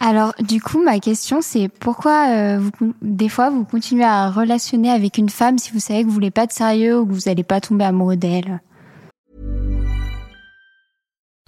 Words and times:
Alors, 0.00 0.32
du 0.38 0.60
coup, 0.60 0.80
ma 0.82 1.00
question, 1.00 1.40
c'est 1.42 1.68
pourquoi 1.68 2.28
euh, 2.28 2.58
vous, 2.58 2.94
des 3.02 3.28
fois 3.28 3.50
vous 3.50 3.64
continuez 3.64 4.04
à 4.04 4.30
relationner 4.30 4.90
avec 4.90 5.18
une 5.18 5.28
femme 5.28 5.58
si 5.58 5.72
vous 5.72 5.80
savez 5.80 6.02
que 6.02 6.06
vous 6.06 6.12
voulez 6.12 6.30
pas 6.30 6.46
de 6.46 6.52
sérieux 6.52 7.00
ou 7.00 7.06
que 7.06 7.12
vous 7.12 7.22
n'allez 7.26 7.42
pas 7.42 7.60
tomber 7.60 7.84
amoureux 7.84 8.16
d'elle? 8.16 8.60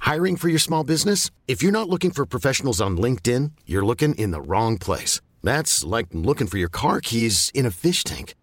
Hiring 0.05 0.37
for 0.37 0.49
your 0.49 0.59
small 0.59 0.83
business? 0.83 1.31
If 1.47 1.63
you're 1.63 1.71
not 1.71 1.89
looking 1.89 2.11
for 2.11 2.27
professionals 2.27 2.81
on 2.81 2.97
LinkedIn, 2.97 3.53
you're 3.67 3.87
looking 3.87 4.15
in 4.17 4.33
the 4.33 4.41
wrong 4.41 4.77
place. 4.77 5.21
That's 5.45 5.85
like 5.85 6.09
looking 6.13 6.49
for 6.49 6.59
your 6.59 6.71
car 6.71 7.01
keys 7.01 7.53
in 7.55 7.65
a 7.65 7.71
fish 7.71 8.03
tank. 8.03 8.35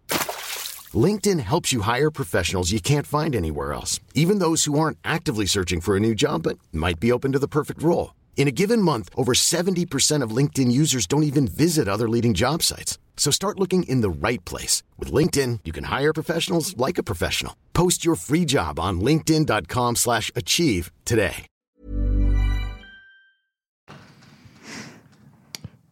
LinkedIn 0.94 1.40
helps 1.40 1.70
you 1.70 1.82
hire 1.82 2.10
professionals 2.10 2.72
you 2.72 2.80
can't 2.80 3.06
find 3.06 3.36
anywhere 3.36 3.74
else, 3.74 4.00
even 4.14 4.38
those 4.38 4.64
who 4.64 4.78
aren't 4.78 4.96
actively 5.04 5.44
searching 5.44 5.82
for 5.82 5.96
a 5.96 6.00
new 6.00 6.14
job 6.14 6.44
but 6.44 6.56
might 6.72 6.98
be 6.98 7.12
open 7.12 7.32
to 7.32 7.38
the 7.38 7.48
perfect 7.48 7.82
role. 7.82 8.12
In 8.38 8.46
a 8.46 8.52
given 8.52 8.80
month, 8.80 9.08
over 9.16 9.34
70% 9.34 10.22
of 10.22 10.30
LinkedIn 10.30 10.70
users 10.70 11.06
don't 11.08 11.24
even 11.24 11.48
visit 11.48 11.88
other 11.88 12.08
leading 12.08 12.34
job 12.34 12.62
sites. 12.62 12.96
So 13.16 13.32
start 13.32 13.58
looking 13.58 13.82
in 13.88 14.00
the 14.00 14.08
right 14.08 14.42
place. 14.44 14.84
With 14.96 15.12
LinkedIn, 15.12 15.58
you 15.64 15.72
can 15.72 15.84
hire 15.90 16.12
professionals 16.14 16.76
like 16.76 16.98
a 16.98 17.02
professional. 17.02 17.54
Post 17.74 18.04
your 18.06 18.14
free 18.14 18.44
job 18.46 18.78
on 18.78 19.00
linkedin.com 19.00 19.96
slash 19.96 20.30
achieve 20.36 20.92
today. 21.04 21.46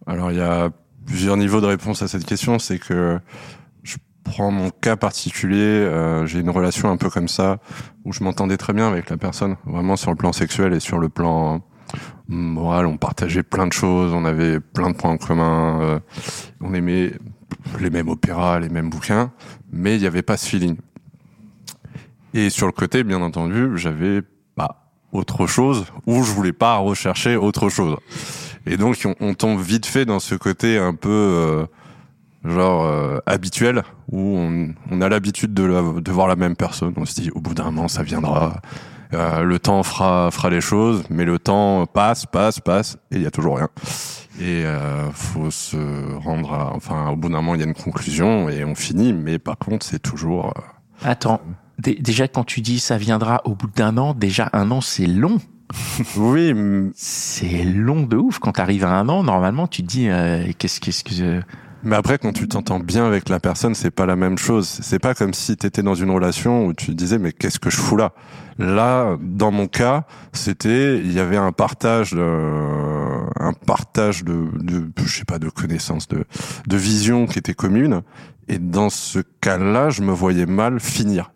Alors, 0.07 0.31
il 0.31 0.39
y 0.39 0.41
a 0.41 0.71
plusieurs 1.05 1.37
niveaux 1.37 1.61
de 1.61 1.67
réponse 1.67 2.01
à 2.03 2.07
cette 2.07 2.25
question. 2.25 2.61
C'est 2.61 2.79
que 2.79 3.19
je 3.83 3.97
prends 4.23 4.53
mon 4.53 4.71
cas 4.71 4.95
particulier. 4.95 5.57
euh, 5.65 6.27
J'ai 6.27 6.39
une 6.39 6.51
relation 6.51 6.93
un 6.93 6.97
peu 6.97 7.11
comme 7.11 7.27
ça, 7.27 7.59
où 8.05 8.13
je 8.13 8.23
m'entendais 8.23 8.57
très 8.57 8.73
bien 8.73 8.87
avec 8.87 9.11
la 9.11 9.17
personne, 9.17 9.57
vraiment 9.67 9.97
sur 9.97 10.11
le 10.13 10.17
plan 10.17 10.33
sexuel 10.33 10.73
et 10.75 10.79
sur 10.81 11.01
le 11.01 11.09
plan 11.09 11.61
moral. 12.29 12.87
On 12.87 12.97
partageait 12.97 13.43
plein 13.43 13.67
de 13.67 13.73
choses, 13.73 14.13
on 14.13 14.25
avait 14.25 14.61
plein 14.61 14.91
de 14.91 14.97
points 14.97 15.13
en 15.13 15.17
commun. 15.17 15.81
euh, 15.81 16.01
on 16.61 16.75
aimait 16.75 17.13
les 17.81 17.91
mêmes 17.91 18.09
opéras, 18.09 18.61
les 18.61 18.69
mêmes 18.69 18.91
bouquins, 18.91 19.33
mais 19.73 19.97
il 19.97 20.01
n'y 20.01 20.07
avait 20.07 20.23
pas 20.23 20.37
ce 20.37 20.49
feeling. 20.49 20.77
Et 22.35 22.51
sur 22.51 22.67
le 22.67 22.73
côté, 22.73 23.05
bien 23.05 23.23
entendu, 23.23 23.77
j'avais 23.77 24.23
bah, 24.57 24.87
autre 25.13 25.47
chose, 25.47 25.87
ou 26.07 26.23
je 26.23 26.33
voulais 26.33 26.53
pas 26.53 26.77
rechercher 26.77 27.37
autre 27.37 27.69
chose. 27.69 27.97
Et 28.67 28.77
donc, 28.77 28.97
on, 29.21 29.35
tombe 29.35 29.61
vite 29.61 29.87
fait 29.87 30.05
dans 30.05 30.19
ce 30.19 30.35
côté 30.35 30.77
un 30.77 30.95
peu 30.95 31.09
euh, 31.09 31.67
genre 32.45 32.85
euh, 32.85 33.19
habituel, 33.27 33.85
où 34.11 34.37
on, 34.39 34.75
on 34.91 35.01
a 35.01 35.09
l'habitude 35.09 35.55
de, 35.55 36.01
de 36.01 36.13
voir 36.13 36.27
la 36.27 36.37
même 36.37 36.57
personne. 36.57 36.93
On 36.97 37.05
se 37.05 37.15
dit, 37.15 37.31
au 37.35 37.41
bout 37.41 37.55
d'un 37.55 37.65
moment, 37.65 37.89
ça 37.89 38.03
viendra. 38.03 38.61
Euh, 39.15 39.43
le 39.43 39.59
temps 39.59 39.83
fera, 39.83 40.31
fera 40.31 40.51
les 40.51 40.61
choses, 40.61 41.05
mais 41.11 41.25
le 41.25 41.39
temps 41.39 41.87
passe, 41.87 42.27
passe, 42.27 42.61
passe, 42.61 42.97
et 43.11 43.17
il 43.17 43.23
y 43.23 43.27
a 43.27 43.31
toujours 43.31 43.57
rien. 43.59 43.69
Et 44.41 44.65
euh, 44.67 45.11
faut 45.13 45.51
se 45.51 45.77
rendre 46.19 46.53
à, 46.53 46.75
enfin, 46.75 47.09
au 47.11 47.17
bout 47.17 47.29
d'un 47.29 47.37
moment, 47.37 47.55
il 47.55 47.61
y 47.61 47.65
a 47.65 47.67
une 47.67 47.75
conclusion 47.75 48.49
et 48.49 48.65
on 48.65 48.75
finit, 48.75 49.13
mais 49.13 49.39
par 49.39 49.57
contre, 49.59 49.87
c'est 49.87 50.01
toujours. 50.03 50.47
euh, 50.57 51.09
Attends, 51.09 51.41
dé- 51.79 51.99
déjà 52.01 52.27
quand 52.29 52.45
tu 52.45 52.61
dis 52.61 52.79
ça 52.81 52.97
viendra 52.99 53.41
au 53.45 53.55
bout 53.55 53.69
d'un 53.75 53.97
an, 53.97 54.13
déjà 54.15 54.49
un 54.53 54.71
an 54.71 54.81
c'est 54.81 55.07
long. 55.07 55.39
Oui, 56.17 56.55
C'est 56.95 57.65
long 57.65 58.03
de 58.05 58.17
ouf. 58.17 58.39
Quand 58.39 58.53
t'arrives 58.53 58.85
à 58.85 58.91
un 58.99 59.09
an, 59.09 59.23
normalement 59.23 59.67
tu 59.67 59.83
te 59.83 59.89
dis 59.89 60.09
euh, 60.09 60.45
qu'est-ce 60.59 60.81
qu'est-ce 60.81 61.03
que 61.03 61.41
Mais 61.87 61.95
après, 61.95 62.19
quand 62.19 62.33
tu 62.33 62.49
t'entends 62.49 62.81
bien 62.81 63.07
avec 63.07 63.29
la 63.29 63.39
personne, 63.39 63.77
c'est 63.77 63.93
pas 63.93 64.07
la 64.07 64.17
même 64.17 64.39
chose. 64.39 64.67
C'est 64.67 64.99
pas 64.99 65.15
comme 65.15 65.33
si 65.33 65.57
t'étais 65.57 65.85
dans 65.85 65.95
une 65.95 66.11
relation 66.11 66.67
où 66.67 66.75
tu 66.75 66.97
disais 66.97 67.17
mais 67.17 67.31
qu'est-ce 67.31 67.61
que 67.61 67.71
je 67.71 67.77
fous 67.77 67.97
là? 67.97 68.13
Là, 68.59 69.17
dans 69.21 69.53
mon 69.53 69.69
cas, 69.69 70.03
c'était 70.33 70.99
il 70.99 71.13
y 71.13 71.21
avait 71.21 71.37
un 71.37 71.53
partage, 71.53 72.13
un 72.13 73.53
partage 73.53 74.25
de, 74.25 74.49
de, 74.59 74.91
je 74.97 75.19
sais 75.19 75.25
pas, 75.25 75.39
de 75.39 75.49
connaissances, 75.49 76.09
de, 76.09 76.25
de 76.67 76.77
vision 76.77 77.27
qui 77.27 77.39
était 77.39 77.55
commune. 77.55 78.03
Et 78.49 78.59
dans 78.59 78.91
ce 78.91 79.21
cas-là, 79.41 79.91
je 79.91 80.03
me 80.03 80.11
voyais 80.11 80.47
mal 80.47 80.81
finir, 80.81 81.31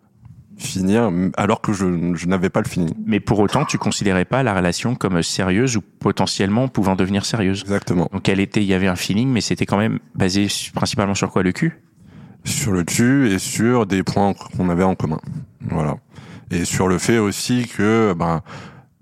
finir, 0.61 1.11
alors 1.37 1.61
que 1.61 1.73
je, 1.73 2.13
je 2.15 2.27
n'avais 2.27 2.49
pas 2.49 2.61
le 2.61 2.67
feeling. 2.67 2.93
Mais 3.05 3.19
pour 3.19 3.39
autant, 3.39 3.65
tu 3.65 3.77
considérais 3.77 4.25
pas 4.25 4.43
la 4.43 4.53
relation 4.53 4.95
comme 4.95 5.21
sérieuse 5.21 5.77
ou 5.77 5.81
potentiellement 5.81 6.67
pouvant 6.67 6.95
devenir 6.95 7.25
sérieuse. 7.25 7.61
Exactement. 7.61 8.09
Donc 8.11 8.29
elle 8.29 8.39
était, 8.39 8.61
il 8.61 8.67
y 8.67 8.73
avait 8.73 8.87
un 8.87 8.95
feeling, 8.95 9.29
mais 9.29 9.41
c'était 9.41 9.65
quand 9.65 9.77
même 9.77 9.99
basé 10.15 10.47
principalement 10.73 11.15
sur 11.15 11.31
quoi 11.31 11.43
le 11.43 11.51
cul? 11.51 11.81
sur 12.43 12.71
le 12.71 12.83
dessus 12.83 13.29
et 13.31 13.39
sur 13.39 13.85
des 13.85 14.03
points 14.03 14.33
qu'on 14.33 14.69
avait 14.69 14.83
en 14.83 14.95
commun. 14.95 15.19
Voilà. 15.69 15.97
Et 16.49 16.65
sur 16.65 16.87
le 16.87 16.97
fait 16.97 17.17
aussi 17.17 17.67
que, 17.67 18.13
ben, 18.13 18.41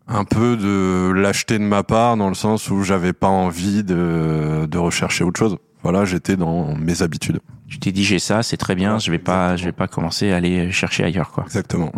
un 0.08 0.24
peu 0.24 0.58
de 0.58 1.12
lâcheté 1.12 1.58
de 1.58 1.64
ma 1.64 1.84
part 1.84 2.18
dans 2.18 2.30
le 2.30 2.36
sens 2.36 2.69
où 2.69 2.84
j'avais 2.84 3.14
pas 3.14 3.28
envie 3.28 3.84
de, 3.84 4.66
de 4.69 4.78
rechercher 4.78 5.24
autre 5.24 5.40
chose. 5.40 5.58
Voilà, 5.84 6.06
j'étais 6.06 6.36
dans 6.36 6.75
mes 6.75 7.02
habitudes. 7.02 7.40
Tu 7.69 7.80
t'es 7.80 7.91
dit 7.91 8.03
j'ai 8.03 8.19
ça, 8.19 8.44
c'est 8.44 8.57
très 8.57 8.75
bien, 8.75 9.00
je 9.00 9.12
vais 9.12 9.19
pas, 9.19 9.56
je 9.56 9.66
vais 9.66 9.72
pas 9.72 9.88
commencer 9.88 10.31
à 10.31 10.38
aller 10.38 10.72
chercher 10.72 11.03
ailleurs 11.03 11.31
quoi. 11.31 11.44
Exactement. 11.46 11.91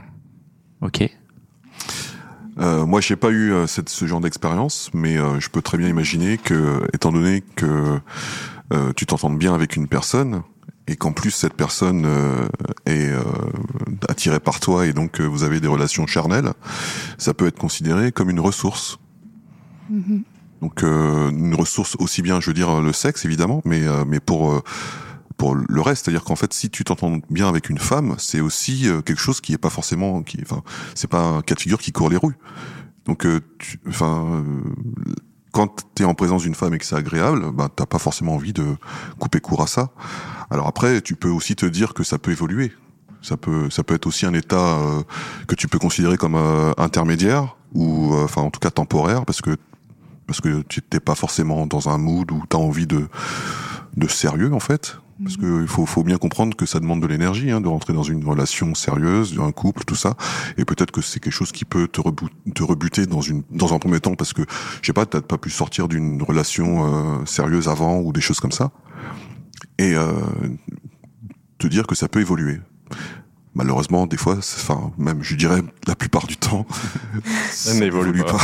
Ok. 0.82 1.10
Euh, 2.60 2.86
moi, 2.86 3.00
j'ai 3.00 3.16
pas 3.16 3.30
eu 3.30 3.54
euh, 3.54 3.66
cette, 3.66 3.90
ce 3.90 4.06
genre 4.06 4.20
d'expérience, 4.20 4.92
mais 4.94 5.18
euh, 5.18 5.40
je 5.40 5.50
peux 5.50 5.62
très 5.62 5.78
bien 5.78 5.88
imaginer 5.88 6.38
que, 6.38 6.86
étant 6.94 7.12
donné 7.12 7.42
que 7.56 8.00
euh, 8.74 8.92
tu 8.96 9.06
t'entendes 9.06 9.38
bien 9.38 9.54
avec 9.54 9.76
une 9.76 9.88
personne 9.88 10.44
et 10.88 10.96
qu'en 10.96 11.14
plus 11.14 11.32
cette 11.32 11.54
personne 11.54 12.04
euh, 12.06 12.48
est 12.86 13.10
euh, 13.10 13.22
attirée 14.10 14.40
par 14.40 14.60
toi 14.60 14.86
et 14.86 14.94
donc 14.94 15.22
euh, 15.22 15.26
vous 15.26 15.44
avez 15.44 15.60
des 15.60 15.68
relations 15.68 16.06
charnelles, 16.08 16.52
ça 17.18 17.34
peut 17.34 17.48
être 17.48 17.60
considéré 17.60 18.12
comme 18.12 18.30
une 18.30 18.40
ressource. 18.40 19.00
Donc 20.62 20.84
euh, 20.84 21.30
une 21.32 21.56
ressource 21.56 21.96
aussi 22.00 22.22
bien, 22.22 22.40
je 22.40 22.48
veux 22.48 22.54
dire, 22.54 22.82
le 22.82 22.94
sexe 22.94 23.26
évidemment, 23.26 23.62
mais 23.66 23.88
euh, 23.88 24.04
mais 24.06 24.20
pour 24.20 24.52
euh, 24.52 24.62
pour 25.42 25.56
le 25.56 25.82
reste, 25.82 26.06
c'est-à-dire 26.06 26.24
qu'en 26.24 26.36
fait, 26.36 26.54
si 26.54 26.70
tu 26.70 26.84
t'entends 26.84 27.18
bien 27.32 27.48
avec 27.50 27.72
une 27.72 27.80
femme, 27.80 28.14
c'est 28.20 28.42
aussi 28.42 28.88
euh, 28.88 29.02
quelque 29.02 29.18
chose 29.20 29.42
qui 29.42 29.54
est 29.54 29.58
pas 29.58 29.72
forcément, 29.72 30.22
qui, 30.22 30.38
enfin, 30.44 30.62
c'est 30.94 31.10
pas 31.10 31.24
un 31.24 31.42
cas 31.42 31.56
de 31.56 31.60
figure 31.60 31.80
qui 31.80 31.92
court 31.92 32.12
les 32.12 32.18
rues. 32.18 32.38
Donc, 33.06 33.26
euh, 33.26 33.40
tu- 33.58 33.80
enfin, 33.88 34.24
euh, 34.36 34.44
quand 35.52 35.84
t'es 35.96 36.04
en 36.04 36.14
présence 36.14 36.44
d'une 36.44 36.54
femme 36.54 36.76
et 36.76 36.78
que 36.78 36.86
c'est 36.86 36.96
agréable, 36.96 37.52
bah, 37.54 37.70
t'as 37.76 37.88
pas 37.88 37.98
forcément 37.98 38.36
envie 38.36 38.54
de 38.54 38.78
couper 39.18 39.40
court 39.40 39.64
à 39.64 39.66
ça. 39.66 39.90
Alors 40.52 40.68
après, 40.68 41.02
tu 41.02 41.16
peux 41.16 41.30
aussi 41.30 41.56
te 41.56 41.66
dire 41.66 41.96
que 41.96 42.04
ça 42.04 42.20
peut 42.20 42.30
évoluer. 42.30 42.72
Ça 43.24 43.36
peut, 43.36 43.68
ça 43.72 43.84
peut 43.84 43.96
être 43.96 44.06
aussi 44.06 44.28
un 44.28 44.36
état 44.36 44.78
euh, 44.78 45.02
que 45.48 45.56
tu 45.56 45.68
peux 45.68 45.80
considérer 45.80 46.18
comme 46.18 46.36
euh, 46.36 46.72
intermédiaire 46.78 47.56
ou, 47.74 48.14
euh, 48.14 48.26
enfin, 48.26 48.44
en 48.44 48.52
tout 48.52 48.60
cas 48.60 48.70
temporaire, 48.70 49.26
parce 49.26 49.42
que 49.42 49.58
parce 50.28 50.40
que 50.40 50.62
tu 50.70 50.84
t'es 50.84 51.00
pas 51.00 51.16
forcément 51.16 51.66
dans 51.66 51.90
un 51.90 51.98
mood 51.98 52.32
où 52.32 52.44
t'as 52.48 52.60
envie 52.60 52.86
de 52.86 53.08
de 53.98 54.08
sérieux 54.08 54.54
en 54.54 54.60
fait. 54.60 54.98
Parce 55.24 55.38
que 55.38 55.62
il 55.62 55.68
faut, 55.68 55.86
faut 55.86 56.04
bien 56.04 56.18
comprendre 56.18 56.56
que 56.56 56.66
ça 56.66 56.80
demande 56.80 57.02
de 57.02 57.08
l'énergie, 57.08 57.52
hein, 57.52 57.62
de 57.62 57.68
rentrer 57.68 57.94
dans 57.94 58.04
une 58.04 58.26
relation 58.26 58.74
sérieuse, 58.74 59.38
un 59.40 59.52
couple, 59.52 59.84
tout 59.84 59.96
ça. 59.96 60.16
Et 60.58 60.66
peut-être 60.66 60.92
que 60.92 61.02
c'est 61.02 61.20
quelque 61.20 61.34
chose 61.34 61.52
qui 61.52 61.64
peut 61.66 61.88
te, 61.88 62.02
rebuter 62.64 63.06
dans 63.06 63.22
une, 63.22 63.44
dans 63.52 63.74
un 63.74 63.80
premier 63.80 64.00
temps, 64.00 64.16
parce 64.16 64.34
que 64.34 64.42
je 64.82 64.88
sais 64.88 64.94
pas, 64.94 65.06
t'as 65.06 65.22
pas 65.22 65.38
pu 65.38 65.50
sortir 65.50 65.88
d'une 65.88 66.24
relation 66.24 67.20
euh, 67.22 67.26
sérieuse 67.26 67.68
avant 67.70 68.00
ou 68.00 68.12
des 68.14 68.22
choses 68.22 68.40
comme 68.40 68.52
ça, 68.52 68.72
et 69.78 69.96
euh, 69.96 70.12
te 71.60 71.68
dire 71.68 71.86
que 71.86 71.96
ça 71.96 72.08
peut 72.08 72.22
évoluer. 72.22 72.60
Malheureusement, 73.54 74.08
des 74.08 74.18
fois, 74.18 74.38
enfin, 74.38 74.92
même, 74.98 75.22
je 75.24 75.36
dirais, 75.36 75.62
la 75.86 75.96
plupart 75.96 76.26
du 76.26 76.38
temps, 76.38 76.66
ça 77.52 77.74
n'évolue 77.74 78.24
pas. 78.24 78.38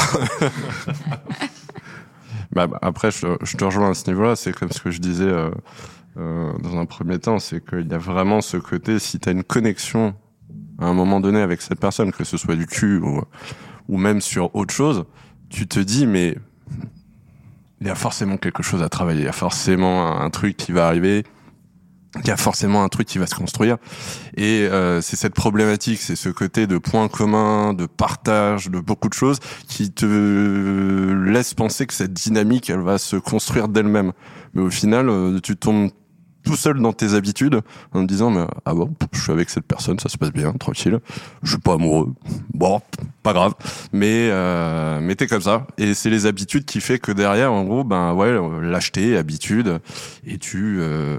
Bah, 2.52 2.68
bah, 2.68 2.78
après, 2.82 3.10
je, 3.12 3.22
te- 3.22 3.46
je 3.46 3.58
te 3.58 3.64
rejoins 3.64 3.92
à 3.92 3.94
ce 3.94 4.10
niveau-là. 4.12 4.36
C'est 4.36 4.54
comme 4.54 4.72
ce 4.72 4.82
que 4.82 4.92
je 4.92 5.00
disais 5.00 5.24
euh, 5.24 5.50
euh, 6.18 6.52
dans 6.60 6.78
un 6.78 6.86
premier 6.86 7.20
temps, 7.20 7.40
c'est 7.40 7.64
qu'il 7.64 7.88
y 7.88 7.94
a 7.94 7.98
vraiment 7.98 8.42
ce 8.42 8.58
côté, 8.58 9.00
si 9.00 9.20
tu 9.20 9.30
as 9.30 9.32
une 9.32 9.44
connexion 9.44 10.16
à 10.80 10.86
un 10.88 10.94
moment 10.94 11.20
donné 11.20 11.42
avec 11.42 11.62
cette 11.62 11.80
personne, 11.80 12.12
que 12.12 12.24
ce 12.24 12.38
soit 12.38 12.56
du 12.56 12.66
cul 12.66 12.98
ou, 12.98 13.22
ou 13.88 13.98
même 13.98 14.22
sur 14.22 14.56
autre 14.56 14.74
chose, 14.74 15.06
tu 15.50 15.68
te 15.68 15.80
dis, 15.80 16.08
mais 16.08 16.38
il 17.82 17.88
y 17.88 17.90
a 17.90 17.96
forcément 17.96 18.38
quelque 18.38 18.64
chose 18.64 18.82
à 18.82 18.90
travailler, 18.90 19.22
il 19.22 19.26
y 19.26 19.30
a 19.30 19.34
forcément 19.34 20.20
un, 20.20 20.30
truc 20.30 20.58
qui 20.58 20.72
va 20.72 20.88
arriver, 20.88 21.24
il 22.20 22.28
y 22.28 22.32
a 22.32 22.38
forcément 22.38 22.84
un 22.84 22.90
truc 22.90 23.08
qui 23.08 23.20
va 23.20 23.28
se 23.28 23.36
construire. 23.36 23.78
Et 24.36 24.68
euh, 24.72 25.02
c'est 25.02 25.16
cette 25.16 25.36
problématique, 25.36 26.00
c'est 26.02 26.16
ce 26.16 26.30
côté 26.30 26.66
de 26.66 26.80
points 26.80 27.08
communs, 27.08 27.74
de 27.74 27.86
partage, 27.86 28.70
de 28.70 28.80
beaucoup 28.80 29.10
de 29.10 29.14
choses 29.14 29.40
qui 29.68 29.92
te 29.92 30.06
laisse 31.26 31.54
penser 31.54 31.86
que 31.86 31.94
cette 31.94 32.14
dynamique, 32.14 32.70
elle 32.70 32.82
va 32.82 32.98
se 32.98 33.18
construire 33.18 33.68
d'elle-même. 33.68 34.14
Mais 34.54 34.62
au 34.64 34.72
final, 34.72 35.10
euh, 35.10 35.40
tu 35.40 35.56
tombes 35.56 35.92
tout 36.48 36.56
seul 36.56 36.80
dans 36.82 36.94
tes 36.94 37.14
habitudes 37.14 37.62
en 37.94 38.02
te 38.04 38.08
disant 38.08 38.32
mais 38.32 38.46
ah 38.66 38.74
bon 38.74 38.94
je 39.14 39.22
suis 39.22 39.32
avec 39.32 39.50
cette 39.50 39.66
personne 39.66 40.00
ça 40.00 40.10
se 40.10 40.18
passe 40.18 40.32
bien 40.32 40.52
tranquille 40.54 41.00
je 41.44 41.50
suis 41.52 41.60
pas 41.60 41.74
amoureux. 41.74 42.14
Bon 42.54 42.82
pas 43.24 43.34
grave. 43.34 43.54
Mais 43.92 44.30
euh, 44.32 45.00
mais 45.02 45.16
t'es 45.16 45.28
comme 45.28 45.42
ça. 45.42 45.68
Et 45.78 45.94
c'est 45.94 46.10
les 46.10 46.26
habitudes 46.26 46.66
qui 46.66 46.80
fait 46.82 46.98
que 47.00 47.12
derrière 47.12 47.52
en 47.52 47.64
gros 47.64 47.84
ben 47.84 48.14
ouais 48.14 48.36
lâcheté 48.62 49.18
habitude 49.18 49.80
et 50.26 50.38
tu 50.38 50.78
euh, 50.80 51.18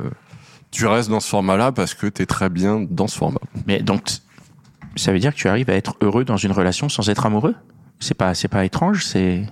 tu 0.70 0.86
restes 0.86 1.08
dans 1.10 1.20
ce 1.20 1.28
format 1.28 1.56
là 1.56 1.72
parce 1.72 1.94
que 1.94 2.06
t'es 2.06 2.26
très 2.26 2.48
bien 2.48 2.86
dans 2.88 3.06
ce 3.06 3.16
format. 3.16 3.40
Mais 3.66 3.80
donc, 3.80 4.02
ça 4.96 5.12
veut 5.12 5.18
dire 5.18 5.32
que 5.34 5.38
tu 5.38 5.48
arrives 5.48 5.70
à 5.70 5.74
être 5.74 5.96
heureux 6.02 6.24
dans 6.24 6.36
une 6.36 6.52
relation 6.52 6.88
sans 6.88 7.08
être 7.08 7.24
amoureux? 7.26 7.54
C'est 8.00 8.14
pas, 8.14 8.34
c'est 8.34 8.48
pas 8.48 8.64
étrange, 8.64 9.04
c'est. 9.04 9.46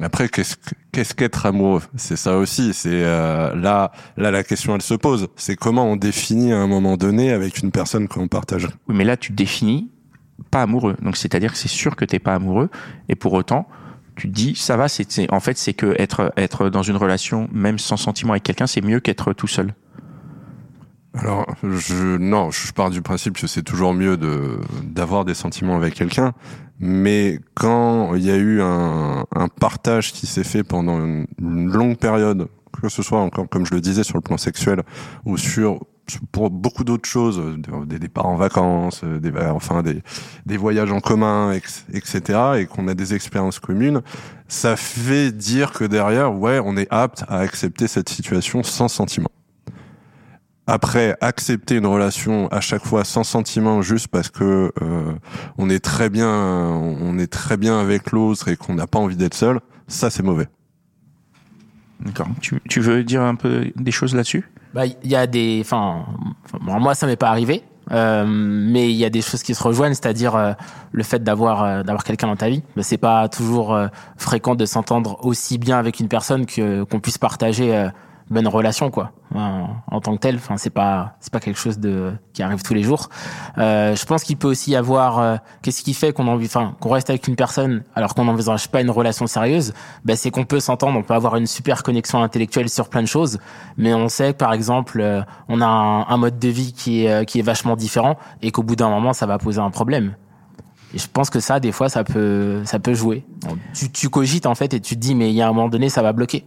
Après, 0.00 0.28
qu'est-ce 0.28 0.56
que- 0.56 0.74
qu'est-ce 0.94 1.14
qu'être 1.14 1.44
amoureux? 1.44 1.82
C'est 1.96 2.16
ça 2.16 2.36
aussi. 2.36 2.72
C'est 2.72 3.02
euh, 3.04 3.54
là, 3.54 3.92
là 4.16 4.30
la 4.30 4.44
question 4.44 4.74
elle 4.74 4.82
se 4.82 4.94
pose. 4.94 5.28
C'est 5.36 5.56
comment 5.56 5.84
on 5.90 5.96
définit 5.96 6.52
à 6.52 6.58
un 6.58 6.66
moment 6.66 6.96
donné 6.96 7.32
avec 7.32 7.58
une 7.58 7.70
personne 7.70 8.08
qu'on 8.08 8.28
partage? 8.28 8.68
Oui, 8.88 8.94
mais 8.96 9.04
là, 9.04 9.16
tu 9.16 9.32
définis 9.32 9.90
pas 10.50 10.62
amoureux. 10.62 10.96
Donc, 11.02 11.16
c'est-à-dire 11.16 11.52
que 11.52 11.58
c'est 11.58 11.68
sûr 11.68 11.96
que 11.96 12.04
t'es 12.04 12.18
pas 12.18 12.34
amoureux, 12.34 12.70
et 13.08 13.14
pour 13.14 13.32
autant, 13.32 13.68
tu 14.16 14.28
te 14.28 14.32
dis, 14.32 14.54
ça 14.54 14.76
va. 14.76 14.88
C'est- 14.88 15.32
en 15.32 15.40
fait, 15.40 15.58
c'est 15.58 15.74
que 15.74 15.94
être, 15.98 16.32
être 16.36 16.70
dans 16.70 16.82
une 16.82 16.96
relation, 16.96 17.48
même 17.52 17.78
sans 17.78 17.96
sentiment 17.96 18.32
avec 18.32 18.44
quelqu'un, 18.44 18.66
c'est 18.66 18.80
mieux 18.80 19.00
qu'être 19.00 19.32
tout 19.32 19.48
seul. 19.48 19.74
Alors, 21.16 21.46
je 21.62 22.16
non, 22.16 22.50
je 22.50 22.72
pars 22.72 22.90
du 22.90 23.00
principe 23.00 23.38
que 23.38 23.46
c'est 23.46 23.62
toujours 23.62 23.94
mieux 23.94 24.16
de 24.16 24.58
d'avoir 24.82 25.24
des 25.24 25.34
sentiments 25.34 25.76
avec 25.76 25.94
quelqu'un, 25.94 26.32
mais 26.80 27.38
quand 27.54 28.14
il 28.16 28.24
y 28.24 28.30
a 28.32 28.36
eu 28.36 28.60
un, 28.60 29.24
un 29.34 29.48
partage 29.48 30.12
qui 30.12 30.26
s'est 30.26 30.42
fait 30.42 30.64
pendant 30.64 30.98
une, 30.98 31.26
longue 31.40 31.96
période, 31.96 32.48
que 32.80 32.88
ce 32.88 33.02
soit 33.02 33.20
encore 33.20 33.48
comme 33.48 33.64
je 33.64 33.74
le 33.74 33.80
disais 33.80 34.02
sur 34.02 34.16
le 34.16 34.22
plan 34.22 34.36
sexuel 34.38 34.82
ou 35.24 35.36
sur 35.38 35.80
pour 36.32 36.50
beaucoup 36.50 36.82
d'autres 36.84 37.08
choses, 37.08 37.40
des 37.86 37.98
départs 37.98 38.26
en 38.26 38.36
vacances, 38.36 39.04
des 39.04 39.32
enfin 39.38 39.82
des 39.82 40.02
des 40.46 40.56
voyages 40.56 40.90
en 40.90 41.00
commun, 41.00 41.52
etc., 41.52 42.38
et 42.58 42.66
qu'on 42.66 42.88
a 42.88 42.94
des 42.94 43.14
expériences 43.14 43.60
communes, 43.60 44.02
ça 44.48 44.76
fait 44.76 45.30
dire 45.30 45.72
que 45.72 45.84
derrière, 45.84 46.34
ouais, 46.36 46.60
on 46.62 46.76
est 46.76 46.88
apte 46.90 47.24
à 47.28 47.38
accepter 47.38 47.86
cette 47.86 48.08
situation 48.08 48.64
sans 48.64 48.88
sentiment. 48.88 49.30
Après, 50.66 51.14
accepter 51.20 51.76
une 51.76 51.86
relation 51.86 52.48
à 52.48 52.60
chaque 52.60 52.84
fois 52.84 53.04
sans 53.04 53.22
sentiment, 53.22 53.82
juste 53.82 54.08
parce 54.08 54.30
que 54.30 54.72
euh, 54.80 55.12
on 55.58 55.68
est 55.68 55.84
très 55.84 56.08
bien, 56.08 56.28
on 56.30 57.18
est 57.18 57.30
très 57.30 57.58
bien 57.58 57.78
avec 57.78 58.12
l'autre 58.12 58.48
et 58.48 58.56
qu'on 58.56 58.74
n'a 58.74 58.86
pas 58.86 58.98
envie 58.98 59.16
d'être 59.16 59.34
seul, 59.34 59.60
ça 59.88 60.08
c'est 60.08 60.22
mauvais. 60.22 60.48
D'accord. 62.00 62.28
Tu, 62.40 62.62
tu 62.68 62.80
veux 62.80 63.04
dire 63.04 63.22
un 63.22 63.34
peu 63.34 63.72
des 63.76 63.90
choses 63.90 64.14
là-dessus? 64.14 64.50
Bah, 64.72 64.86
il 64.86 64.96
y 65.04 65.14
a 65.14 65.26
des, 65.26 65.60
enfin, 65.60 66.06
moi 66.60 66.94
ça 66.94 67.06
m'est 67.06 67.16
pas 67.16 67.28
arrivé, 67.28 67.62
euh, 67.92 68.24
mais 68.26 68.90
il 68.90 68.96
y 68.96 69.04
a 69.04 69.10
des 69.10 69.20
choses 69.20 69.42
qui 69.42 69.54
se 69.54 69.62
rejoignent, 69.62 69.94
c'est-à-dire 69.94 70.34
euh, 70.34 70.52
le 70.92 71.02
fait 71.02 71.22
d'avoir 71.22 71.62
euh, 71.62 71.82
d'avoir 71.82 72.04
quelqu'un 72.04 72.26
dans 72.26 72.36
ta 72.36 72.48
vie. 72.48 72.62
Bah, 72.74 72.82
c'est 72.82 72.96
pas 72.98 73.28
toujours 73.28 73.74
euh, 73.74 73.88
fréquent 74.16 74.54
de 74.54 74.64
s'entendre 74.64 75.18
aussi 75.24 75.58
bien 75.58 75.78
avec 75.78 76.00
une 76.00 76.08
personne 76.08 76.46
que 76.46 76.84
qu'on 76.84 77.00
puisse 77.00 77.18
partager 77.18 77.76
euh, 77.76 77.88
bonne 78.30 78.48
relation, 78.48 78.90
quoi, 78.90 79.12
en, 79.34 80.00
tant 80.00 80.14
que 80.14 80.20
tel. 80.20 80.36
Enfin, 80.36 80.56
c'est 80.56 80.70
pas 80.70 81.16
c'est 81.20 81.32
pas 81.32 81.40
quelque 81.40 81.58
chose 81.58 81.78
de 81.78 82.12
qui 82.32 82.42
arrive 82.42 82.62
tous 82.62 82.74
les 82.74 82.82
jours. 82.82 83.08
Euh, 83.58 83.94
je 83.94 84.04
pense 84.06 84.24
qu'il 84.24 84.36
peut 84.36 84.48
aussi 84.48 84.72
y 84.72 84.76
avoir 84.76 85.18
euh, 85.18 85.36
qu'est-ce 85.62 85.82
qui 85.82 85.94
fait 85.94 86.12
qu'on 86.12 86.28
envie, 86.28 86.46
enfin, 86.46 86.74
qu'on 86.80 86.90
reste 86.90 87.10
avec 87.10 87.28
une 87.28 87.36
personne 87.36 87.82
alors 87.94 88.14
qu'on 88.14 88.24
n'envisage 88.24 88.68
pas 88.68 88.80
une 88.80 88.90
relation 88.90 89.26
sérieuse? 89.26 89.74
Bah, 90.04 90.16
c'est 90.16 90.30
qu'on 90.30 90.44
peut 90.44 90.60
s'entendre, 90.60 90.98
on 90.98 91.02
peut 91.02 91.14
avoir 91.14 91.36
une 91.36 91.46
super 91.46 91.82
connexion 91.82 92.22
intellectuelle 92.22 92.68
sur 92.68 92.88
plein 92.88 93.02
de 93.02 93.08
choses, 93.08 93.38
mais 93.76 93.92
on 93.94 94.08
sait 94.08 94.32
que 94.32 94.38
par 94.38 94.52
exemple, 94.52 95.00
euh, 95.00 95.22
on 95.48 95.60
a 95.60 95.66
un, 95.66 96.06
un 96.08 96.16
mode 96.16 96.38
de 96.38 96.48
vie 96.48 96.72
qui 96.72 97.04
est 97.04 97.10
euh, 97.10 97.24
qui 97.24 97.38
est 97.38 97.42
vachement 97.42 97.76
différent 97.76 98.16
et 98.42 98.50
qu'au 98.50 98.62
bout 98.62 98.76
d'un 98.76 98.88
moment, 98.88 99.12
ça 99.12 99.26
va 99.26 99.38
poser 99.38 99.60
un 99.60 99.70
problème. 99.70 100.14
Et 100.94 100.98
je 100.98 101.08
pense 101.12 101.28
que 101.28 101.40
ça, 101.40 101.58
des 101.58 101.72
fois, 101.72 101.88
ça 101.88 102.04
peut 102.04 102.62
ça 102.64 102.78
peut 102.78 102.94
jouer. 102.94 103.24
Tu, 103.74 103.90
tu 103.90 104.08
cogites 104.08 104.46
en 104.46 104.54
fait 104.54 104.72
et 104.74 104.80
tu 104.80 104.94
te 104.94 105.00
dis 105.00 105.14
mais 105.14 105.30
il 105.30 105.34
y 105.34 105.42
a 105.42 105.48
un 105.48 105.52
moment 105.52 105.68
donné, 105.68 105.88
ça 105.88 106.02
va 106.02 106.12
bloquer. 106.12 106.46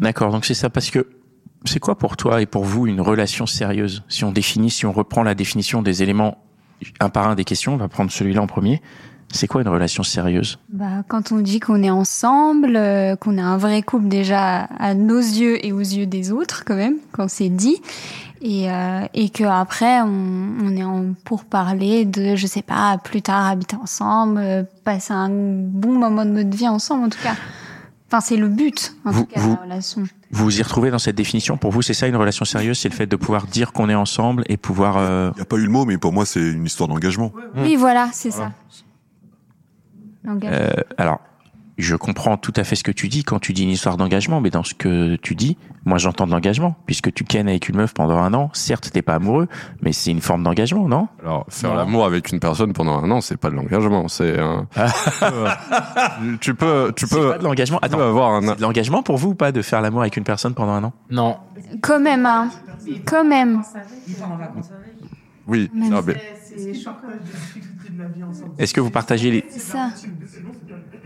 D'accord, 0.00 0.32
donc 0.32 0.44
c'est 0.44 0.54
ça 0.54 0.70
parce 0.70 0.90
que 0.90 1.06
c'est 1.64 1.78
quoi 1.78 1.96
pour 1.98 2.16
toi 2.16 2.40
et 2.40 2.46
pour 2.46 2.64
vous 2.64 2.86
une 2.86 3.00
relation 3.00 3.46
sérieuse? 3.46 4.02
Si 4.08 4.24
on 4.24 4.32
définit, 4.32 4.70
si 4.70 4.86
on 4.86 4.92
reprend 4.92 5.22
la 5.22 5.34
définition 5.34 5.82
des 5.82 6.02
éléments 6.02 6.38
un 7.00 7.10
par 7.10 7.28
un 7.28 7.34
des 7.34 7.44
questions, 7.44 7.74
on 7.74 7.76
va 7.76 7.88
prendre 7.88 8.10
celui-là 8.10 8.40
en 8.40 8.46
premier. 8.46 8.80
C'est 9.32 9.46
quoi 9.46 9.60
une 9.60 9.68
relation 9.68 10.02
sérieuse? 10.02 10.58
Bah, 10.70 11.04
quand 11.06 11.30
on 11.30 11.38
dit 11.38 11.60
qu'on 11.60 11.82
est 11.82 11.90
ensemble, 11.90 12.74
euh, 12.74 13.14
qu'on 13.14 13.38
a 13.38 13.42
un 13.42 13.58
vrai 13.58 13.82
couple 13.82 14.08
déjà 14.08 14.62
à 14.78 14.94
nos 14.94 15.18
yeux 15.18 15.64
et 15.64 15.72
aux 15.72 15.78
yeux 15.78 16.06
des 16.06 16.32
autres 16.32 16.64
quand 16.64 16.74
même, 16.74 16.96
quand 17.12 17.28
c'est 17.28 17.48
dit, 17.48 17.80
et 18.42 18.70
euh, 18.70 19.04
et 19.14 19.28
que 19.28 19.44
après 19.44 20.00
on, 20.00 20.76
est 20.76 20.82
en 20.82 21.14
pour 21.24 21.44
parler 21.44 22.06
de, 22.06 22.34
je 22.34 22.46
sais 22.46 22.62
pas, 22.62 22.98
plus 22.98 23.22
tard 23.22 23.46
habiter 23.46 23.76
ensemble, 23.76 24.40
euh, 24.40 24.62
passer 24.84 25.12
un 25.12 25.28
bon 25.30 25.92
moment 25.92 26.24
de 26.24 26.30
notre 26.30 26.56
vie 26.56 26.68
ensemble 26.68 27.04
en 27.04 27.10
tout 27.10 27.22
cas. 27.22 27.36
Enfin, 28.12 28.20
c'est 28.20 28.36
le 28.36 28.48
but 28.48 28.96
en 29.04 29.12
Vous- 29.12 29.20
tout 29.20 29.26
cas 29.26 29.40
vous- 29.40 29.50
de 29.50 29.54
la 29.56 29.62
relation. 29.62 30.02
Vous 30.32 30.44
vous 30.44 30.58
y 30.58 30.62
retrouvez 30.62 30.90
dans 30.90 30.98
cette 30.98 31.14
définition? 31.14 31.56
Pour 31.56 31.70
vous, 31.70 31.80
c'est 31.80 31.94
ça 31.94 32.08
une 32.08 32.16
relation 32.16 32.44
sérieuse 32.44 32.76
C'est 32.78 32.88
le 32.88 32.94
fait 32.94 33.06
de 33.06 33.14
pouvoir 33.14 33.46
dire 33.46 33.72
qu'on 33.72 33.88
est 33.88 33.94
ensemble 33.94 34.42
et 34.48 34.56
pouvoir... 34.56 34.96
euh, 34.98 35.30
Il 35.34 35.36
n'y 35.36 35.42
a 35.42 35.44
pas 35.44 35.56
eu 35.56 35.62
le 35.64 35.70
mot, 35.70 35.84
mais 35.84 35.96
pour 35.96 36.12
moi, 36.12 36.26
c'est 36.26 36.40
une 36.40 36.64
histoire 36.64 36.88
d'engagement. 36.88 37.32
Oui, 37.56 37.76
voilà, 37.76 38.08
c'est 38.12 38.32
ça. 38.32 38.50
L'engagement. 40.24 40.58
euh, 40.58 40.70
alors, 40.98 41.20
je 41.80 41.96
comprends 41.96 42.36
tout 42.36 42.52
à 42.56 42.64
fait 42.64 42.76
ce 42.76 42.84
que 42.84 42.90
tu 42.92 43.08
dis 43.08 43.24
quand 43.24 43.38
tu 43.38 43.52
dis 43.52 43.64
une 43.64 43.70
histoire 43.70 43.96
d'engagement, 43.96 44.40
mais 44.40 44.50
dans 44.50 44.62
ce 44.62 44.74
que 44.74 45.16
tu 45.16 45.34
dis, 45.34 45.56
moi 45.84 45.98
j'entends 45.98 46.26
de 46.26 46.32
l'engagement, 46.32 46.76
puisque 46.86 47.12
tu 47.12 47.24
kennes 47.24 47.48
avec 47.48 47.68
une 47.68 47.76
meuf 47.76 47.94
pendant 47.94 48.18
un 48.18 48.34
an, 48.34 48.50
certes 48.52 48.90
t'es 48.92 49.02
pas 49.02 49.14
amoureux, 49.14 49.48
mais 49.82 49.92
c'est 49.92 50.10
une 50.10 50.20
forme 50.20 50.42
d'engagement, 50.42 50.88
non? 50.88 51.08
Alors, 51.22 51.46
faire 51.48 51.74
l'amour 51.74 52.04
avec 52.04 52.30
une 52.32 52.40
personne 52.40 52.72
pendant 52.72 53.02
un 53.02 53.10
an, 53.10 53.20
c'est 53.20 53.36
pas 53.36 53.50
de 53.50 53.54
l'engagement, 53.56 54.08
c'est 54.08 54.38
un. 54.38 54.66
tu 56.40 56.54
peux, 56.54 56.92
tu 56.96 57.06
peux, 57.06 57.30
pas 57.30 57.38
de 57.38 57.44
l'engagement. 57.44 57.78
Attends, 57.82 58.00
avoir 58.00 58.32
un. 58.34 58.54
de 58.54 58.60
l'engagement 58.60 59.02
pour 59.02 59.16
vous 59.16 59.30
ou 59.30 59.34
pas 59.34 59.52
de 59.52 59.62
faire 59.62 59.80
l'amour 59.80 60.02
avec 60.02 60.16
une 60.16 60.24
personne 60.24 60.54
pendant 60.54 60.72
un 60.72 60.84
an? 60.84 60.92
Non, 61.10 61.38
Quand 61.80 62.00
même, 62.00 62.26
hein. 62.26 62.50
Quand 63.06 63.24
même. 63.24 63.62
Oui, 65.46 65.70
Même 65.74 65.90
non, 65.90 66.00
mais- 66.06 66.16
Est-ce 68.58 68.74
que 68.74 68.80
vous 68.80 68.90
partagez 68.90 69.30
les... 69.30 69.44
C'est 69.48 69.58
ça. 69.58 69.90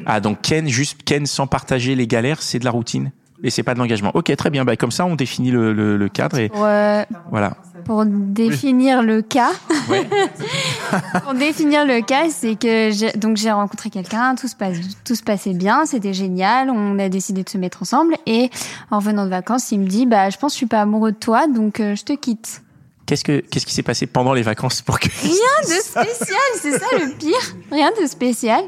Ah 0.06 0.20
donc 0.20 0.40
Ken, 0.42 0.68
juste 0.68 1.02
Ken 1.04 1.26
sans 1.26 1.46
partager 1.46 1.94
les 1.94 2.06
galères, 2.06 2.42
c'est 2.42 2.58
de 2.58 2.64
la 2.64 2.70
routine 2.70 3.10
et 3.42 3.50
c'est 3.50 3.62
pas 3.62 3.74
de 3.74 3.78
l'engagement. 3.78 4.10
Ok, 4.14 4.34
très 4.36 4.48
bien. 4.48 4.64
Bah, 4.64 4.74
comme 4.76 4.90
ça, 4.90 5.04
on 5.04 5.16
définit 5.16 5.50
le, 5.50 5.74
le, 5.74 5.96
le 5.98 6.08
cadre 6.08 6.38
et 6.38 6.48
Pour, 6.48 6.64
euh, 6.64 7.02
voilà. 7.30 7.56
pour 7.84 8.04
définir 8.06 9.02
le 9.02 9.20
cas, 9.20 9.50
Ouais. 9.90 10.08
pour 11.24 11.34
définir 11.34 11.84
le 11.84 12.00
cas, 12.00 12.30
c'est 12.30 12.54
que 12.58 12.90
j'ai, 12.90 13.12
donc 13.12 13.36
j'ai 13.36 13.50
rencontré 13.50 13.90
quelqu'un, 13.90 14.34
tout 14.34 14.48
se 14.48 14.56
passe, 14.56 14.76
tout 15.04 15.14
se 15.14 15.22
passait 15.22 15.52
bien, 15.52 15.84
c'était 15.84 16.14
génial, 16.14 16.70
on 16.70 16.98
a 16.98 17.10
décidé 17.10 17.42
de 17.44 17.48
se 17.50 17.58
mettre 17.58 17.82
ensemble 17.82 18.14
et 18.24 18.48
en 18.90 18.98
revenant 18.98 19.24
de 19.26 19.30
vacances, 19.30 19.70
il 19.72 19.80
me 19.80 19.86
dit 19.86 20.06
bah 20.06 20.30
je 20.30 20.38
pense 20.38 20.52
que 20.52 20.54
je 20.54 20.58
suis 20.58 20.66
pas 20.66 20.80
amoureux 20.80 21.12
de 21.12 21.18
toi 21.18 21.46
donc 21.46 21.80
euh, 21.80 21.94
je 21.96 22.04
te 22.04 22.12
quitte. 22.14 22.62
Qu'est-ce 23.04 23.24
que 23.24 23.40
qu'est-ce 23.40 23.66
qui 23.66 23.74
s'est 23.74 23.82
passé 23.82 24.06
pendant 24.06 24.32
les 24.32 24.40
vacances 24.42 24.80
pour 24.80 24.98
que 24.98 25.08
Rien 25.22 25.32
de 25.64 25.82
spécial, 25.82 26.38
c'est 26.58 26.78
ça 26.78 26.86
le 26.98 27.14
pire, 27.18 27.54
rien 27.70 27.90
de 28.00 28.06
spécial. 28.06 28.62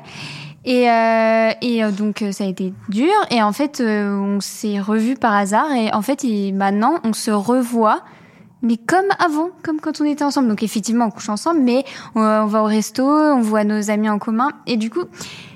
Et, 0.66 0.90
euh, 0.90 1.52
et 1.62 1.84
euh, 1.84 1.92
donc 1.92 2.22
euh, 2.22 2.32
ça 2.32 2.42
a 2.42 2.48
été 2.48 2.74
dur 2.88 3.12
et 3.30 3.40
en 3.40 3.52
fait 3.52 3.80
euh, 3.80 4.18
on 4.18 4.40
s'est 4.40 4.80
revus 4.80 5.14
par 5.14 5.32
hasard 5.32 5.70
et 5.70 5.94
en 5.94 6.02
fait 6.02 6.24
maintenant 6.52 6.94
on 7.04 7.12
se 7.12 7.30
revoit 7.30 8.02
mais 8.62 8.76
comme 8.76 9.06
avant, 9.24 9.50
comme 9.62 9.80
quand 9.80 10.00
on 10.00 10.04
était 10.04 10.24
ensemble. 10.24 10.48
Donc 10.48 10.64
effectivement 10.64 11.04
on 11.04 11.10
couche 11.10 11.28
ensemble 11.28 11.60
mais 11.60 11.84
on 12.16 12.46
va 12.46 12.62
au 12.62 12.66
resto, 12.66 13.04
on 13.04 13.40
voit 13.40 13.62
nos 13.62 13.90
amis 13.90 14.10
en 14.10 14.18
commun 14.18 14.48
et 14.66 14.76
du 14.76 14.90
coup 14.90 15.04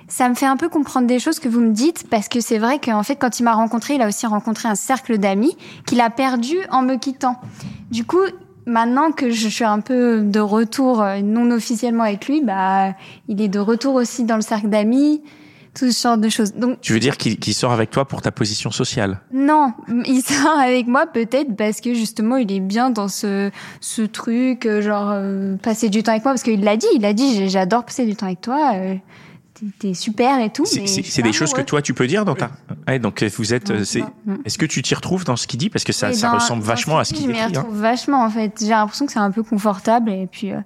ça 0.06 0.28
me 0.28 0.36
fait 0.36 0.46
un 0.46 0.56
peu 0.56 0.68
comprendre 0.68 1.08
des 1.08 1.18
choses 1.18 1.40
que 1.40 1.48
vous 1.48 1.60
me 1.60 1.72
dites 1.72 2.08
parce 2.08 2.28
que 2.28 2.40
c'est 2.40 2.58
vrai 2.58 2.78
qu'en 2.78 3.02
fait 3.02 3.16
quand 3.16 3.40
il 3.40 3.42
m'a 3.42 3.54
rencontré, 3.54 3.94
il 3.94 4.02
a 4.02 4.06
aussi 4.06 4.26
rencontré 4.26 4.68
un 4.68 4.76
cercle 4.76 5.18
d'amis 5.18 5.56
qu'il 5.86 6.00
a 6.00 6.10
perdu 6.10 6.56
en 6.70 6.82
me 6.82 6.96
quittant. 6.96 7.40
Du 7.90 8.04
coup, 8.04 8.22
maintenant 8.66 9.12
que 9.12 9.30
je 9.30 9.48
suis 9.48 9.64
un 9.64 9.80
peu 9.80 10.20
de 10.22 10.40
retour 10.40 11.02
euh, 11.02 11.20
non 11.20 11.50
officiellement 11.50 12.04
avec 12.04 12.26
lui, 12.28 12.42
bah 12.42 12.94
il 13.28 13.40
est 13.40 13.48
de 13.48 13.58
retour 13.58 13.94
aussi 13.94 14.24
dans 14.24 14.36
le 14.36 14.42
cercle 14.42 14.68
d'amis, 14.68 15.22
tout 15.74 15.90
ce 15.90 16.02
genre 16.02 16.18
de 16.18 16.28
choses. 16.28 16.54
Donc 16.54 16.80
tu 16.80 16.92
veux 16.92 16.98
dire 16.98 17.16
qu'il 17.16 17.54
sort 17.54 17.72
avec 17.72 17.90
toi 17.90 18.04
pour 18.06 18.22
ta 18.22 18.30
position 18.32 18.70
sociale? 18.70 19.20
Non, 19.32 19.72
il 20.06 20.20
sort 20.26 20.58
avec 20.58 20.86
moi 20.86 21.06
peut-être 21.06 21.56
parce 21.56 21.80
que 21.80 21.94
justement 21.94 22.36
il 22.36 22.50
est 22.52 22.60
bien 22.60 22.90
dans 22.90 23.08
ce 23.08 23.50
ce 23.80 24.02
truc 24.02 24.66
euh, 24.66 24.82
genre 24.82 25.10
euh, 25.12 25.56
passer 25.56 25.88
du 25.88 26.02
temps 26.02 26.12
avec 26.12 26.24
moi 26.24 26.32
parce 26.32 26.42
qu'il 26.42 26.62
l'a 26.64 26.76
dit, 26.76 26.86
il 26.94 27.04
a 27.04 27.12
dit 27.12 27.48
j'adore 27.48 27.84
passer 27.84 28.04
du 28.04 28.16
temps 28.16 28.26
avec 28.26 28.40
toi. 28.40 28.72
euh, 28.74 28.94
t'es- 29.78 29.94
super 29.94 30.40
et 30.40 30.50
tout. 30.50 30.64
C'est 30.66 31.22
des 31.22 31.32
choses 31.32 31.52
que 31.52 31.60
toi 31.62 31.82
tu 31.82 31.94
peux 31.94 32.06
dire 32.06 32.24
dans 32.24 32.34
ta. 32.34 32.50
Ouais, 32.88 32.98
donc 32.98 33.22
euh, 33.22 33.30
vous 33.36 33.52
êtes. 33.54 33.70
euh, 33.70 33.84
c'est. 33.84 34.02
Est-ce 34.44 34.58
que 34.58 34.66
tu 34.66 34.82
t'y 34.82 34.94
retrouves 34.94 35.24
dans 35.24 35.36
ce 35.36 35.46
qu'il 35.46 35.58
dit? 35.58 35.70
Parce 35.70 35.84
que 35.84 35.92
ça, 35.92 36.10
Et 36.10 36.14
ça 36.14 36.28
dans- 36.28 36.34
ressemble 36.34 36.62
dans 36.62 36.68
vachement 36.68 36.98
à 36.98 37.04
ce 37.04 37.12
qu'il 37.14 37.22
dit, 37.26 37.28
Je 37.28 37.32
m'y 37.32 37.40
hein. 37.40 37.48
retrouve 37.48 37.80
vachement 37.80 38.24
en 38.24 38.30
fait. 38.30 38.52
J'ai 38.60 38.68
l'impression 38.68 39.06
que 39.06 39.12
c'est 39.12 39.18
un 39.18 39.30
peu 39.30 39.42
confortable 39.42 40.10
et 40.10 40.26
puis. 40.26 40.52
euh, 40.52 40.60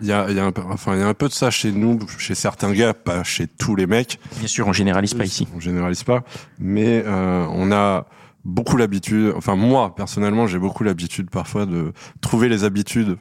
il 0.00 0.06
y 0.06 0.12
a, 0.12 0.26
il 0.30 0.36
y 0.36 0.38
a 0.40 0.44
un 0.44 0.52
peu, 0.52 0.62
enfin, 0.70 0.94
il 0.94 1.00
y 1.00 1.02
a 1.02 1.08
un 1.08 1.14
peu 1.14 1.26
de 1.26 1.32
ça 1.32 1.50
chez 1.50 1.72
nous, 1.72 1.98
chez 2.18 2.36
certains 2.36 2.72
gars, 2.72 2.94
pas 2.94 3.24
chez 3.24 3.48
tous 3.48 3.74
les 3.74 3.86
mecs. 3.88 4.20
Bien 4.38 4.46
sûr, 4.46 4.68
on 4.68 4.72
généralise 4.72 5.14
pas 5.14 5.24
ici. 5.24 5.48
On 5.56 5.58
généralise 5.58 6.04
pas, 6.04 6.22
mais 6.60 7.02
euh, 7.04 7.44
on 7.50 7.72
a 7.72 8.06
beaucoup 8.44 8.76
l'habitude, 8.76 9.32
enfin 9.36 9.56
moi 9.56 9.96
personnellement, 9.96 10.46
j'ai 10.46 10.60
beaucoup 10.60 10.84
l'habitude 10.84 11.30
parfois 11.30 11.66
de 11.66 11.92
trouver 12.20 12.48
les 12.48 12.62
habitudes 12.62 13.18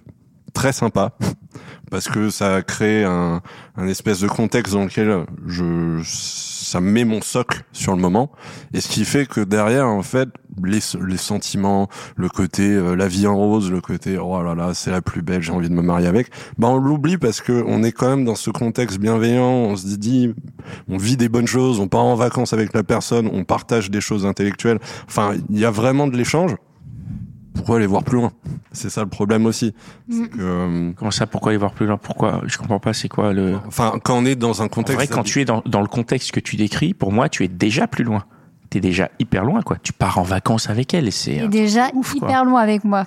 très 0.53 0.71
sympas 0.71 1.17
parce 1.89 2.07
que 2.07 2.29
ça 2.29 2.61
crée 2.61 3.03
un, 3.03 3.41
un 3.75 3.87
espèce 3.87 4.19
de 4.19 4.27
contexte 4.27 4.73
dans 4.73 4.83
lequel 4.83 5.25
je 5.45 6.01
ça 6.67 6.81
met 6.81 7.05
mon 7.05 7.21
socle 7.21 7.63
sur 7.71 7.95
le 7.95 8.01
moment. 8.01 8.29
Et 8.73 8.81
ce 8.81 8.89
qui 8.89 9.05
fait 9.05 9.25
que 9.25 9.39
derrière 9.39 9.87
en 9.87 10.03
fait 10.03 10.27
les, 10.61 10.79
les 11.07 11.17
sentiments 11.17 11.87
le 12.17 12.27
côté 12.27 12.63
euh, 12.63 12.95
la 12.95 13.07
vie 13.07 13.25
en 13.25 13.37
rose 13.37 13.71
le 13.71 13.79
côté 13.79 14.17
oh 14.17 14.41
là 14.41 14.55
là 14.55 14.73
c'est 14.73 14.89
la 14.91 15.01
plus 15.01 15.21
belle 15.21 15.41
j'ai 15.41 15.51
envie 15.51 15.69
de 15.69 15.73
me 15.73 15.81
marier 15.83 16.07
avec 16.07 16.29
bah 16.57 16.67
on 16.67 16.77
l'oublie 16.77 17.17
parce 17.17 17.41
que 17.41 17.63
on 17.67 17.83
est 17.83 17.91
quand 17.91 18.09
même 18.09 18.25
dans 18.25 18.35
ce 18.35 18.49
contexte 18.49 18.99
bienveillant. 18.99 19.43
On 19.43 19.75
se 19.77 19.95
dit 19.95 20.33
on 20.89 20.97
vit 20.97 21.15
des 21.15 21.29
bonnes 21.29 21.47
choses 21.47 21.79
on 21.79 21.87
part 21.87 22.03
en 22.03 22.15
vacances 22.15 22.51
avec 22.51 22.73
la 22.73 22.83
personne 22.83 23.29
on 23.31 23.45
partage 23.45 23.89
des 23.89 24.01
choses 24.01 24.25
intellectuelles. 24.25 24.79
Enfin 25.07 25.35
il 25.49 25.59
y 25.59 25.65
a 25.65 25.71
vraiment 25.71 26.07
de 26.07 26.17
l'échange 26.17 26.55
pourquoi 27.57 27.77
aller 27.77 27.87
voir 27.87 28.03
plus 28.03 28.17
loin? 28.17 28.31
C'est 28.71 28.89
ça 28.89 29.01
le 29.01 29.09
problème 29.09 29.45
aussi. 29.45 29.73
Que, 30.09 30.15
euh, 30.39 30.91
Comment 30.95 31.11
ça 31.11 31.27
Pourquoi 31.27 31.51
aller 31.51 31.57
voir 31.57 31.73
plus 31.73 31.85
loin? 31.85 31.97
Pourquoi? 31.97 32.41
Je 32.45 32.57
comprends 32.57 32.79
pas. 32.79 32.93
C'est 32.93 33.09
quoi 33.09 33.33
le 33.33 33.57
enfin, 33.67 33.99
quand 34.03 34.17
on 34.17 34.25
est 34.25 34.35
dans 34.35 34.61
un 34.61 34.65
En 34.65 34.69
contexte, 34.69 34.95
vrai, 34.95 35.07
quand 35.07 35.23
tu 35.23 35.41
es 35.41 35.45
dans, 35.45 35.61
dans 35.65 35.81
le 35.81 35.87
contexte 35.87 36.31
que 36.31 36.39
tu 36.39 36.55
décris, 36.55 36.93
pour 36.93 37.11
moi, 37.11 37.27
tu 37.29 37.43
es 37.43 37.47
déjà 37.47 37.87
plus 37.87 38.03
loin. 38.03 38.23
T'es 38.69 38.79
déjà 38.79 39.09
hyper 39.19 39.43
loin, 39.45 39.61
quoi. 39.61 39.77
Tu 39.81 39.93
pars 39.93 40.17
en 40.17 40.23
vacances 40.23 40.69
avec 40.69 40.93
elle 40.93 41.07
et 41.07 41.11
c'est. 41.11 41.47
Déjà 41.47 41.89
ouf, 41.93 42.15
quoi. 42.15 42.27
hyper 42.27 42.45
loin 42.45 42.61
avec 42.61 42.83
moi. 42.83 43.05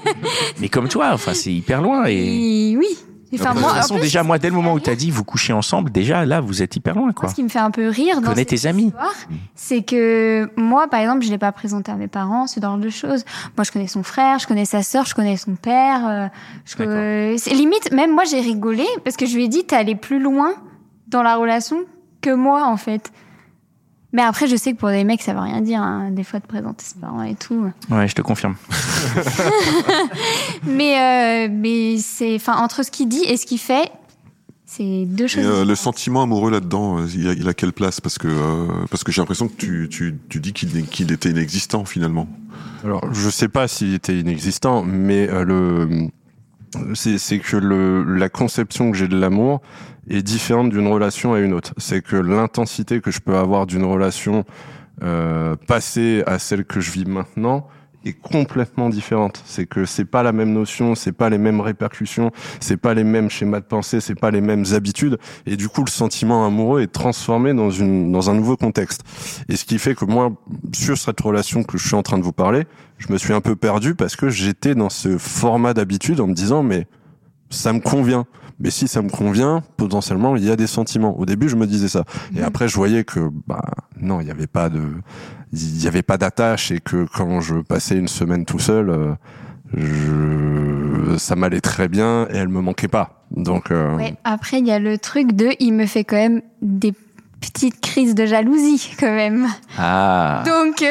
Mais 0.60 0.68
comme 0.68 0.88
toi, 0.88 1.10
enfin, 1.12 1.32
c'est 1.34 1.52
hyper 1.52 1.80
loin 1.80 2.06
et. 2.06 2.70
Et 2.70 2.76
oui. 2.76 2.98
Enfin, 3.34 3.54
de 3.54 3.60
moi, 3.60 3.70
toute 3.70 3.78
façon, 3.80 3.94
plus, 3.94 4.02
déjà, 4.02 4.22
moi, 4.22 4.38
dès 4.38 4.48
le 4.48 4.54
moment 4.54 4.72
où 4.74 4.80
t'as 4.80 4.94
dit 4.94 5.10
vous 5.10 5.24
couchez 5.24 5.52
ensemble, 5.52 5.90
déjà 5.90 6.24
là, 6.24 6.40
vous 6.40 6.62
êtes 6.62 6.76
hyper 6.76 6.94
loin, 6.94 7.04
Moi, 7.06 7.12
quoi. 7.12 7.28
ce 7.28 7.34
qui 7.34 7.42
me 7.42 7.48
fait 7.48 7.58
un 7.58 7.70
peu 7.70 7.88
rire 7.88 8.20
dans 8.20 8.34
cette 8.34 8.48
tes 8.48 8.66
amis. 8.66 8.86
histoire, 8.86 9.14
c'est 9.54 9.82
que 9.82 10.48
moi, 10.56 10.86
par 10.88 11.00
exemple, 11.00 11.24
je 11.24 11.30
l'ai 11.30 11.38
pas 11.38 11.52
présenté 11.52 11.90
à 11.90 11.96
mes 11.96 12.08
parents, 12.08 12.46
ce 12.46 12.60
genre 12.60 12.78
de 12.78 12.88
choses. 12.88 13.24
Moi, 13.56 13.64
je 13.64 13.72
connais 13.72 13.88
son 13.88 14.02
frère, 14.02 14.38
je 14.38 14.46
connais 14.46 14.64
sa 14.64 14.82
sœur, 14.82 15.06
je 15.06 15.14
connais 15.14 15.36
son 15.36 15.56
père. 15.56 16.02
euh, 16.06 16.28
je 16.66 17.50
limite, 17.54 17.92
même 17.92 18.12
moi, 18.12 18.24
j'ai 18.24 18.40
rigolé 18.40 18.86
parce 19.04 19.16
que 19.16 19.26
je 19.26 19.34
lui 19.34 19.44
ai 19.44 19.48
dit, 19.48 19.64
t'es 19.64 19.76
allé 19.76 19.96
plus 19.96 20.20
loin 20.20 20.52
dans 21.08 21.22
la 21.22 21.36
relation 21.36 21.78
que 22.20 22.30
moi, 22.30 22.64
en 22.66 22.76
fait. 22.76 23.12
Mais 24.12 24.22
après, 24.22 24.46
je 24.46 24.56
sais 24.56 24.72
que 24.72 24.78
pour 24.78 24.88
des 24.88 25.04
mecs, 25.04 25.20
ça 25.20 25.34
veut 25.34 25.40
rien 25.40 25.60
dire, 25.60 25.82
hein, 25.82 26.10
des 26.10 26.24
fois, 26.24 26.40
de 26.40 26.46
présenter 26.46 26.84
ses 26.84 26.98
parents 26.98 27.22
et 27.22 27.34
tout. 27.34 27.70
Ouais, 27.90 28.08
je 28.08 28.14
te 28.14 28.22
confirme. 28.22 28.54
Mais, 30.66 30.98
euh, 30.98 31.48
mais 31.50 31.98
c'est, 31.98 32.34
enfin, 32.36 32.56
entre 32.56 32.84
ce 32.84 32.90
qu'il 32.90 33.08
dit 33.08 33.24
et 33.24 33.36
ce 33.36 33.46
qu'il 33.46 33.58
fait, 33.58 33.90
c'est 34.64 35.04
deux 35.06 35.24
Et 35.24 35.28
choses. 35.28 35.44
euh, 35.44 35.64
le 35.64 35.74
sentiment 35.74 36.22
amoureux 36.22 36.50
là-dedans, 36.50 36.98
euh, 37.00 37.06
il 37.14 37.28
a, 37.28 37.32
il 37.32 37.48
a 37.48 37.54
quelle 37.54 37.72
place? 37.72 38.00
Parce 38.00 38.18
que 38.18 38.28
euh, 38.28 38.66
parce 38.90 39.04
que 39.04 39.12
j'ai 39.12 39.20
l'impression 39.22 39.48
que 39.48 39.54
tu, 39.54 39.88
tu, 39.90 40.18
tu 40.28 40.40
dis 40.40 40.52
qu'il 40.52 41.12
était 41.12 41.30
inexistant 41.30 41.84
finalement. 41.84 42.28
Alors, 42.84 43.02
je 43.12 43.30
sais 43.30 43.48
pas 43.48 43.68
s'il 43.68 43.94
était 43.94 44.18
inexistant, 44.18 44.82
mais 44.82 45.28
euh, 45.30 45.44
le 45.44 46.08
c'est 46.94 47.18
c'est 47.18 47.38
que 47.38 47.56
le 47.56 48.02
la 48.16 48.28
conception 48.28 48.90
que 48.90 48.96
j'ai 48.96 49.08
de 49.08 49.16
l'amour 49.18 49.60
est 50.08 50.22
différente 50.22 50.70
d'une 50.70 50.86
relation 50.86 51.34
à 51.34 51.40
une 51.40 51.52
autre. 51.52 51.74
C'est 51.78 52.02
que 52.02 52.16
l'intensité 52.16 53.00
que 53.00 53.10
je 53.10 53.20
peux 53.20 53.36
avoir 53.36 53.66
d'une 53.66 53.84
relation 53.84 54.44
euh, 55.02 55.56
passée 55.66 56.22
à 56.26 56.38
celle 56.38 56.64
que 56.64 56.80
je 56.80 56.90
vis 56.90 57.04
maintenant 57.04 57.66
est 58.08 58.12
complètement 58.12 58.88
différente. 58.88 59.42
C'est 59.44 59.66
que 59.66 59.84
c'est 59.84 60.04
pas 60.04 60.22
la 60.22 60.32
même 60.32 60.52
notion, 60.52 60.94
c'est 60.94 61.12
pas 61.12 61.28
les 61.28 61.38
mêmes 61.38 61.60
répercussions, 61.60 62.30
c'est 62.60 62.76
pas 62.76 62.94
les 62.94 63.04
mêmes 63.04 63.28
schémas 63.28 63.60
de 63.60 63.64
pensée, 63.64 64.00
c'est 64.00 64.14
pas 64.14 64.30
les 64.30 64.40
mêmes 64.40 64.64
habitudes, 64.72 65.18
et 65.44 65.56
du 65.56 65.68
coup 65.68 65.84
le 65.84 65.90
sentiment 65.90 66.46
amoureux 66.46 66.82
est 66.82 66.92
transformé 66.92 67.52
dans 67.52 67.70
une 67.70 68.12
dans 68.12 68.30
un 68.30 68.34
nouveau 68.34 68.56
contexte. 68.56 69.02
Et 69.48 69.56
ce 69.56 69.64
qui 69.64 69.78
fait 69.78 69.94
que 69.94 70.04
moi, 70.04 70.32
sur 70.72 70.96
cette 70.96 71.20
relation 71.20 71.64
que 71.64 71.78
je 71.78 71.86
suis 71.86 71.96
en 71.96 72.02
train 72.02 72.18
de 72.18 72.22
vous 72.22 72.32
parler, 72.32 72.64
je 72.98 73.12
me 73.12 73.18
suis 73.18 73.32
un 73.32 73.40
peu 73.40 73.56
perdu 73.56 73.94
parce 73.94 74.16
que 74.16 74.28
j'étais 74.28 74.74
dans 74.74 74.90
ce 74.90 75.18
format 75.18 75.74
d'habitude 75.74 76.20
en 76.20 76.26
me 76.26 76.34
disant 76.34 76.62
mais 76.62 76.86
ça 77.50 77.72
me 77.72 77.80
convient. 77.80 78.26
Mais 78.58 78.70
si 78.70 78.88
ça 78.88 79.02
me 79.02 79.10
convient, 79.10 79.62
potentiellement 79.76 80.34
il 80.34 80.44
y 80.44 80.50
a 80.50 80.56
des 80.56 80.66
sentiments. 80.66 81.18
Au 81.18 81.26
début, 81.26 81.48
je 81.50 81.56
me 81.56 81.66
disais 81.66 81.88
ça, 81.88 82.04
et 82.34 82.42
après 82.42 82.68
je 82.68 82.74
voyais 82.76 83.04
que 83.04 83.28
bah 83.46 83.62
non, 84.00 84.20
il 84.20 84.24
n'y 84.24 84.30
avait 84.30 84.46
pas 84.46 84.70
de 84.70 84.82
il 85.52 85.82
y 85.82 85.86
avait 85.86 86.02
pas 86.02 86.16
d'attache 86.16 86.70
et 86.70 86.80
que 86.80 87.06
quand 87.14 87.40
je 87.40 87.56
passais 87.56 87.96
une 87.98 88.08
semaine 88.08 88.46
tout 88.46 88.58
seul, 88.58 88.88
euh, 88.88 89.14
je 89.74 91.16
ça 91.18 91.36
m'allait 91.36 91.60
très 91.60 91.88
bien 91.88 92.26
et 92.30 92.36
elle 92.36 92.48
me 92.48 92.60
manquait 92.60 92.88
pas. 92.88 93.26
Donc 93.30 93.70
euh, 93.70 93.94
Ouais. 93.96 94.14
Après, 94.24 94.58
il 94.58 94.66
y 94.66 94.72
a 94.72 94.78
le 94.78 94.98
truc 94.98 95.32
de, 95.32 95.50
il 95.60 95.72
me 95.72 95.86
fait 95.86 96.04
quand 96.04 96.16
même 96.16 96.42
des 96.62 96.92
petites 97.52 97.80
crises 97.80 98.14
de 98.14 98.26
jalousie, 98.26 98.90
quand 98.98 99.06
même. 99.14 99.48
Ah. 99.78 100.42
Donc, 100.46 100.82
euh, 100.82 100.90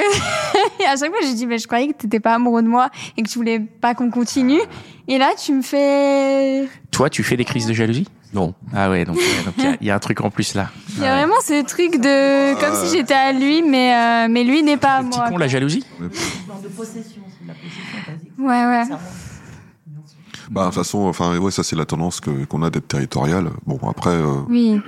à 0.88 0.95
chaque 0.97 1.09
fois, 1.09 1.19
j'ai 1.24 1.33
dit, 1.33 1.45
mais 1.45 1.57
je 1.57 1.67
croyais 1.67 1.88
que 1.88 1.93
t'étais 1.93 2.19
pas 2.19 2.33
amoureux 2.35 2.62
de 2.62 2.67
moi 2.67 2.89
et 3.17 3.24
que 3.24 3.27
tu 3.29 3.38
voulais 3.38 3.59
pas 3.59 3.93
qu'on 3.95 4.09
continue. 4.09 4.62
Et 5.07 5.17
là, 5.17 5.29
tu 5.38 5.53
me 5.53 5.62
fais. 5.62 6.67
Toi, 6.91 7.09
tu 7.09 7.24
fais 7.24 7.38
des 7.38 7.45
crises 7.45 7.67
de 7.67 7.74
jalousie? 7.74 8.07
Non. 8.33 8.53
Ah 8.74 8.89
ouais, 8.89 9.05
donc 9.05 9.15
donc 9.15 9.53
il 9.57 9.63
y 9.63 9.67
a- 9.67 9.77
il 9.79 9.88
y, 9.88 9.91
a 9.91 9.95
un 9.95 10.00
truc 10.00 10.19
en 10.21 10.29
plus 10.29 10.55
là. 10.55 10.69
Il 10.97 11.03
y 11.03 11.05
a 11.05 11.15
vraiment 11.15 11.39
ce 11.41 11.63
truc 11.65 12.01
de. 12.01 12.59
Comme 12.59 12.75
si 12.85 12.97
j'étais 12.97 13.13
à 13.13 13.31
lui, 13.31 13.62
mais, 13.62 13.93
euh, 13.95 14.27
mais 14.29 14.43
lui 14.43 14.62
n'est 14.62 14.75
pas 14.77 14.95
à 14.95 15.01
Le 15.03 15.07
petit 15.09 15.19
moi. 15.19 15.29
con, 15.29 15.38
la 15.38 15.47
jalousie? 15.47 15.85
Ouais, 18.38 18.65
ouais. 18.65 18.83
Bah 20.51 20.62
de 20.62 20.65
toute 20.67 20.75
façon, 20.75 21.00
enfin 21.07 21.38
ouais, 21.39 21.51
ça 21.51 21.63
c'est 21.63 21.75
la 21.75 21.85
tendance 21.85 22.19
que 22.19 22.45
qu'on 22.45 22.62
a 22.63 22.69
d'être 22.69 22.88
territorial. 22.88 23.50
Bon 23.65 23.79
après, 23.89 24.12
euh, 24.12 24.41
Oui. 24.50 24.79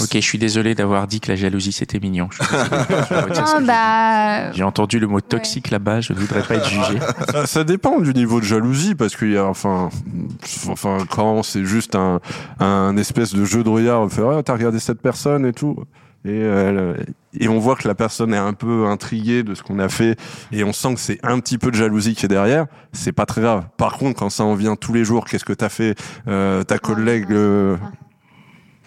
Ok, 0.00 0.10
je 0.14 0.18
suis 0.20 0.38
désolé 0.38 0.74
d'avoir 0.74 1.06
dit 1.06 1.20
que 1.20 1.28
la 1.30 1.36
jalousie 1.36 1.72
c'était 1.72 1.98
mignon. 2.00 2.28
Non, 2.40 3.26
j'ai 3.60 3.66
bah. 3.66 4.52
J'ai 4.52 4.62
entendu 4.62 4.98
le 4.98 5.06
mot 5.06 5.20
toxique 5.20 5.70
là-bas, 5.70 6.00
je 6.00 6.12
ne 6.12 6.18
voudrais 6.18 6.42
pas 6.42 6.54
être 6.56 6.68
jugé. 6.68 6.98
Ça, 7.30 7.46
ça 7.46 7.64
dépend 7.64 8.00
du 8.00 8.12
niveau 8.12 8.40
de 8.40 8.44
jalousie 8.44 8.94
parce 8.94 9.16
qu'il 9.16 9.32
y 9.32 9.36
a 9.38 9.46
enfin 9.46 9.90
enfin 10.68 10.98
quand 11.10 11.42
c'est 11.42 11.64
juste 11.64 11.94
un 11.94 12.20
un 12.60 12.96
espèce 12.96 13.34
de 13.34 13.44
jeu 13.44 13.62
de 13.64 13.68
regard, 13.68 14.00
on 14.02 14.08
fait 14.08 14.22
ah, 14.22 14.42
t'as 14.42 14.52
regardé 14.54 14.78
cette 14.78 15.00
personne 15.00 15.46
et 15.46 15.52
tout. 15.52 15.76
Et, 16.24 16.40
elle- 16.40 17.06
et 17.38 17.46
on 17.48 17.60
voit 17.60 17.76
que 17.76 17.86
la 17.86 17.94
personne 17.94 18.34
est 18.34 18.38
un 18.38 18.52
peu 18.54 18.86
intriguée 18.86 19.44
de 19.44 19.54
ce 19.54 19.62
qu'on 19.62 19.78
a 19.78 19.88
fait 19.88 20.18
et 20.50 20.64
on 20.64 20.72
sent 20.72 20.94
que 20.94 21.00
c'est 21.00 21.20
un 21.22 21.38
petit 21.38 21.56
peu 21.56 21.70
de 21.70 21.76
jalousie 21.76 22.14
qui 22.16 22.24
est 22.24 22.28
derrière. 22.28 22.66
C'est 22.92 23.12
pas 23.12 23.26
très 23.26 23.42
grave. 23.42 23.66
Par 23.76 23.92
contre, 23.96 24.18
quand 24.18 24.30
ça 24.30 24.42
en 24.42 24.54
vient 24.54 24.74
tous 24.74 24.92
les 24.92 25.04
jours, 25.04 25.24
qu'est-ce 25.26 25.44
que 25.44 25.52
t'as 25.52 25.68
fait 25.68 25.94
euh, 26.26 26.64
Ta 26.64 26.78
collègue, 26.78 27.26
euh, 27.30 27.76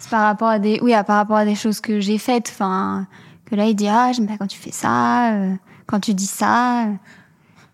C'est 0.00 0.10
par 0.10 0.22
rapport 0.22 0.48
à 0.48 0.58
des. 0.58 0.80
Oui, 0.82 0.92
à- 0.94 1.04
par 1.04 1.16
rapport 1.16 1.36
à 1.36 1.44
des 1.44 1.54
choses 1.54 1.80
que 1.80 2.00
j'ai 2.00 2.18
faites. 2.18 2.50
Enfin. 2.52 3.06
Que 3.44 3.54
là, 3.54 3.66
il 3.66 3.74
dit, 3.76 3.86
ah, 3.88 4.10
j'aime 4.12 4.26
pas 4.26 4.36
quand 4.38 4.46
tu 4.46 4.58
fais 4.58 4.70
ça, 4.72 5.32
euh, 5.34 5.54
quand 5.86 6.00
tu 6.00 6.14
dis 6.14 6.26
ça. 6.26 6.86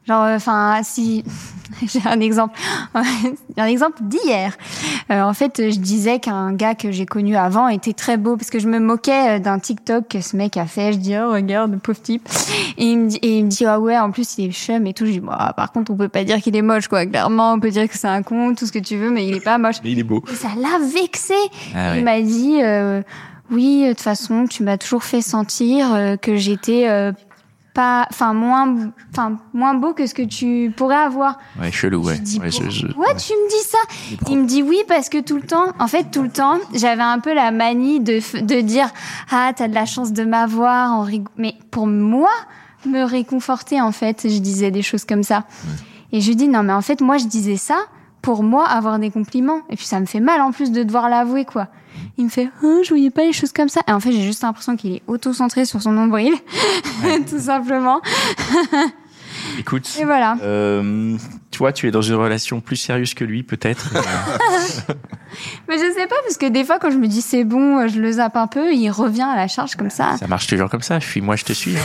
Genre, 0.07 0.23
euh, 0.23 0.37
enfin, 0.37 0.81
si. 0.83 1.25
J'ai 1.87 2.01
un 2.07 2.21
exemple. 2.21 2.59
un 3.57 3.67
exemple 3.67 3.99
d'hier. 4.03 4.57
Euh, 5.11 5.21
en 5.21 5.35
fait, 5.35 5.71
je 5.71 5.79
disais 5.79 6.21
qu'un 6.21 6.53
gars 6.53 6.75
que 6.75 6.93
j'ai 6.93 7.07
connu 7.07 7.37
avant 7.37 7.69
était 7.69 7.93
très 7.93 8.17
beau 8.17 8.37
parce 8.37 8.51
que 8.51 8.61
je 8.61 8.69
me 8.69 8.79
moquais 8.79 9.37
euh, 9.37 9.39
d'un 9.41 9.59
TikTok 9.59 10.09
que 10.09 10.21
ce 10.21 10.37
mec 10.37 10.57
a 10.57 10.67
fait. 10.67 10.93
Je 10.93 10.99
dis, 10.99 11.17
oh, 11.17 11.33
regarde, 11.33 11.79
pauvre 11.81 12.01
type. 12.01 12.27
Et 12.79 12.85
il 12.85 12.99
me 12.99 13.09
dit, 13.09 13.19
et 13.21 13.39
il 13.39 13.45
me 13.45 13.51
dit, 13.51 13.67
ah 13.67 13.81
ouais, 13.81 13.99
en 13.99 14.13
plus, 14.13 14.39
il 14.39 14.47
est 14.47 14.53
chum 14.53 14.87
et 14.87 14.95
tout. 14.95 15.07
Je 15.07 15.13
dis, 15.13 15.21
bah, 15.21 15.53
par 15.57 15.73
contre, 15.73 15.91
on 15.91 15.97
peut 15.97 16.09
pas 16.09 16.25
dire 16.25 16.41
qu'il 16.41 16.57
est 16.57 16.63
moche, 16.63 16.87
quoi. 16.87 17.05
Clairement, 17.05 17.53
on 17.53 17.61
peut 17.61 17.71
dire 17.71 17.89
que 17.89 17.99
c'est 17.99 18.09
un 18.09 18.23
con, 18.23 18.55
tout 18.55 18.67
ce 18.67 18.73
que 18.73 18.79
tu 18.79 18.97
veux, 18.97 19.11
mais 19.11 19.27
il 19.27 19.35
est 19.35 19.45
pas 19.45 19.59
moche. 19.59 19.77
Mais 19.83 19.91
il 19.91 19.99
est 19.99 20.05
beau. 20.05 20.23
Et 20.31 20.35
ça 20.35 20.49
l'a 20.57 20.79
vexé. 20.79 21.35
Ah 21.75 21.91
ouais. 21.91 21.99
Il 21.99 22.05
m'a 22.05 22.21
dit, 22.21 22.63
euh, 22.63 23.03
oui, 23.51 23.85
de 23.85 23.89
toute 23.91 24.01
façon, 24.01 24.47
tu 24.47 24.63
m'as 24.63 24.79
toujours 24.79 25.05
fait 25.05 25.21
sentir 25.21 25.95
euh, 25.95 26.17
que 26.17 26.37
j'étais 26.37 26.89
euh, 26.89 27.13
pas, 27.77 28.07
enfin 28.11 28.33
moins, 28.33 28.75
enfin 29.13 29.37
moins 29.53 29.75
beau 29.75 29.93
que 29.93 30.07
ce 30.07 30.15
que 30.15 30.23
tu 30.23 30.73
pourrais 30.77 30.97
avoir. 30.97 31.39
Ouais, 31.61 31.71
chelou, 31.71 32.03
ouais. 32.03 32.17
Je 32.17 32.21
dis, 32.23 32.39
Ouais, 32.41 32.51
je- 32.51 32.71
je- 32.71 32.87
Ouais, 32.87 33.15
tu 33.19 33.33
me 33.35 33.49
dis 33.51 33.69
ça? 33.69 33.79
Il 34.31 34.39
me 34.39 34.47
dit 34.47 34.63
oui 34.63 34.79
parce 34.89 35.09
que 35.11 35.21
tout 35.21 35.37
le 35.37 35.43
temps, 35.43 35.67
en 35.79 35.87
fait, 35.87 36.11
tout 36.11 36.23
le 36.23 36.31
temps, 36.31 36.59
j'avais 36.75 37.03
un 37.03 37.19
peu 37.21 37.35
la 37.35 37.51
manie 37.51 38.01
de 38.01 38.17
de 38.41 38.61
dire 38.63 38.89
ah 39.31 39.53
t'as 39.55 39.69
de 39.69 39.75
la 39.75 39.85
chance 39.87 40.13
de 40.13 40.25
m'avoir, 40.25 40.93
en 40.93 41.05
rig- 41.05 41.29
mais 41.37 41.55
pour 41.71 41.87
moi 41.87 42.31
me 42.87 43.03
réconforter 43.05 43.81
en 43.81 43.93
fait, 43.93 44.23
je 44.29 44.39
disais 44.39 44.71
des 44.71 44.83
choses 44.83 45.05
comme 45.05 45.23
ça. 45.23 45.45
Et 46.13 46.21
je 46.21 46.29
lui 46.29 46.37
dis 46.37 46.49
non 46.49 46.63
mais 46.63 46.73
en 46.73 46.83
fait 46.83 47.01
moi 47.01 47.19
je 47.19 47.27
disais 47.27 47.57
ça 47.57 47.77
pour 48.23 48.43
moi 48.43 48.65
avoir 48.67 48.99
des 48.99 49.11
compliments 49.11 49.61
et 49.71 49.77
puis 49.77 49.85
ça 49.87 50.01
me 50.01 50.07
fait 50.07 50.21
mal 50.21 50.41
en 50.41 50.51
plus 50.53 50.71
de 50.73 50.83
devoir 50.83 51.09
l'avouer 51.09 51.45
quoi. 51.45 51.67
Il 52.19 52.25
me 52.25 52.31
fait 52.31 52.49
oh, 52.63 52.81
je 52.83 52.89
voyais 52.89 53.11
pas 53.11 53.25
les 53.25 53.33
choses 53.33 53.53
comme 53.53 53.69
ça 53.69 53.83
et 53.87 53.93
en 53.93 54.01
fait 54.01 54.11
j'ai 54.13 54.23
juste 54.23 54.43
l'impression 54.43 54.77
qu'il 54.77 54.95
est 54.95 55.03
auto-centré 55.07 55.65
sur 55.65 55.83
son 55.83 55.93
nombril 55.93 56.33
tout 57.31 57.39
simplement 57.41 58.01
Écoute. 59.59 59.97
et 60.01 60.05
voilà. 60.05 60.37
Euh, 60.43 61.17
toi, 61.51 61.73
tu 61.73 61.89
es 61.89 61.91
dans 61.91 62.03
une 62.03 62.15
relation 62.15 62.61
plus 62.61 62.77
sérieuse 62.77 63.15
que 63.15 63.25
lui, 63.25 63.43
peut-être. 63.43 63.93
Euh, 65.97 65.99
je 65.99 66.03
sais 66.03 66.09
pas, 66.09 66.17
parce 66.25 66.37
que 66.37 66.47
des 66.47 66.65
fois, 66.65 66.79
quand 66.79 66.91
je 66.91 66.97
me 66.99 67.07
dis 67.09 67.23
c'est 67.23 67.45
bon, 67.45 67.87
je 67.89 67.99
le 68.01 68.13
zappe 68.13 68.37
un 68.37 68.47
peu, 68.47 68.73
il 68.75 68.91
revient 68.91 69.23
à 69.23 69.37
la 69.37 69.49
charge 69.49 69.77
comme 69.77 69.91
ça. 69.91 70.17
Ça 70.19 70.27
marche 70.27 70.47
toujours 70.47 70.69
comme 70.71 70.83
ça. 70.83 70.99
Je 71.01 71.07
suis, 71.07 71.21
moi, 71.21 71.37
je 71.37 71.45
te 71.45 71.53
suis. 71.53 71.77
hein. 71.77 71.81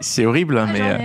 C'est- 0.00 0.26
horrible, 0.26 0.58
hein, 0.58 0.68
mais. 0.72 0.80
Euh. 0.80 0.98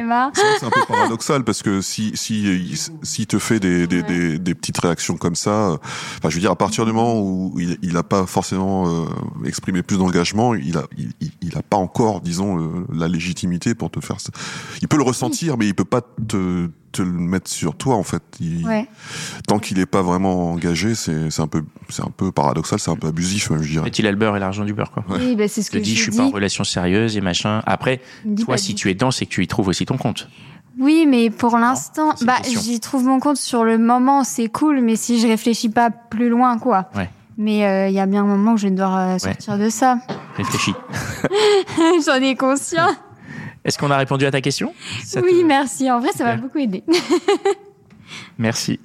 C'est 0.59 0.65
un 0.65 0.69
peu 0.69 0.81
paradoxal 0.87 1.43
parce 1.43 1.61
que 1.61 1.81
si 1.81 2.11
si 2.15 2.77
s'il 3.03 3.27
te 3.27 3.37
fait 3.39 3.59
des 3.59 3.85
des, 3.87 4.01
des 4.03 4.39
des 4.39 4.55
petites 4.55 4.79
réactions 4.79 5.17
comme 5.17 5.35
ça, 5.35 5.49
euh, 5.71 5.77
enfin 6.17 6.29
je 6.29 6.35
veux 6.35 6.41
dire 6.41 6.51
à 6.51 6.55
partir 6.55 6.85
du 6.85 6.91
moment 6.93 7.19
où 7.19 7.53
il 7.59 7.77
il 7.81 7.97
a 7.97 8.03
pas 8.03 8.25
forcément 8.25 8.87
euh, 8.87 9.05
exprimé 9.45 9.83
plus 9.83 9.97
d'engagement, 9.97 10.55
il 10.55 10.77
a 10.77 10.83
il, 11.41 11.57
a 11.57 11.61
pas 11.61 11.77
encore 11.77 12.21
disons 12.21 12.55
le- 12.55 12.85
la 12.93 13.07
légitimité 13.07 13.75
pour 13.75 13.91
te 13.91 13.99
faire 13.99 14.19
ça. 14.21 14.29
Il 14.81 14.87
peut 14.87 14.97
le 14.97 15.03
ressentir 15.03 15.57
mais 15.57 15.67
il 15.67 15.75
peut 15.75 15.83
pas 15.85 16.01
te 16.27 16.67
te 16.91 17.01
le 17.01 17.11
mettre 17.11 17.49
sur 17.49 17.75
toi 17.75 17.95
en 17.95 18.03
fait. 18.03 18.21
Il- 18.39 18.65
Ouais. 18.67 18.87
Tant 19.47 19.59
qu'il 19.59 19.79
est 19.79 19.85
pas 19.85 20.01
vraiment 20.01 20.51
engagé, 20.51 20.95
c'est 20.95 21.29
c'est 21.31 21.41
un 21.41 21.47
peu 21.47 21.63
c'est 21.89 22.03
un 22.03 22.11
peu 22.15 22.31
paradoxal, 22.31 22.79
c'est 22.79 22.91
un 22.91 22.95
peu 22.95 23.07
abusif 23.07 23.49
même 23.49 23.61
je 23.61 23.69
En 23.69 23.71
dirais. 23.71 23.83
fait, 23.85 23.99
il 23.99 24.07
a 24.07 24.11
le 24.11 24.17
beurre 24.17 24.35
et 24.37 24.39
l'argent 24.39 24.63
du 24.65 24.73
beurre, 24.73 24.91
quoi. 24.91 25.03
Oui, 25.09 25.35
bah, 25.35 25.47
c'est 25.47 25.61
ce 25.61 25.67
Je 25.67 25.71
te 25.73 25.77
que 25.77 25.83
dis, 25.83 25.91
je 25.95 25.97
je 26.05 26.11
suis 26.11 26.17
pas 26.17 26.23
en 26.25 26.29
relation 26.29 26.63
sérieuse 26.63 27.17
et 27.17 27.21
machin. 27.21 27.61
Après, 27.65 28.01
toi, 28.43 28.57
si 28.57 28.75
tu 28.75 28.89
es 28.89 28.93
dedans, 28.93 29.11
c'est 29.11 29.25
que 29.25 29.31
tu 29.31 29.43
y 29.43 29.47
trouves 29.47 29.67
aussi 29.67 29.85
ton 29.85 29.97
compte. 29.97 30.27
Oui, 30.79 31.05
mais 31.07 31.29
pour 31.29 31.57
l'instant, 31.57 32.13
bah, 32.21 32.37
j'y 32.47 32.79
trouve 32.79 33.03
mon 33.03 33.19
compte 33.19 33.37
sur 33.37 33.63
le 33.65 33.77
moment, 33.77 34.23
c'est 34.23 34.47
cool, 34.47 34.79
mais 34.81 34.95
si 34.95 35.19
je 35.19 35.27
réfléchis 35.27 35.69
pas 35.69 35.89
plus 35.89 36.29
loin, 36.29 36.57
quoi. 36.57 36.89
Ouais. 36.95 37.09
Mais 37.37 37.65
euh, 37.65 37.87
il 37.87 37.93
y 37.93 37.99
a 37.99 38.05
bien 38.05 38.23
un 38.23 38.27
moment 38.27 38.53
où 38.53 38.57
je 38.57 38.63
vais 38.67 38.71
devoir 38.71 38.97
euh, 38.97 39.17
sortir 39.17 39.57
de 39.57 39.69
ça. 39.69 39.97
Réfléchis. 40.37 40.73
J'en 42.05 42.15
ai 42.15 42.35
conscience. 42.35 42.91
Est-ce 43.69 43.77
qu'on 43.77 43.91
a 43.91 43.97
répondu 43.97 44.25
à 44.25 44.31
ta 44.31 44.41
question? 44.41 44.73
Te- 45.13 45.19
Oui, 45.19 45.43
merci. 45.45 45.91
En 45.91 45.99
vrai, 45.99 46.09
ça 46.11 46.23
m'a 46.23 46.37
beaucoup 46.37 46.57
aidé. 46.57 46.83
Merci. 48.39 48.79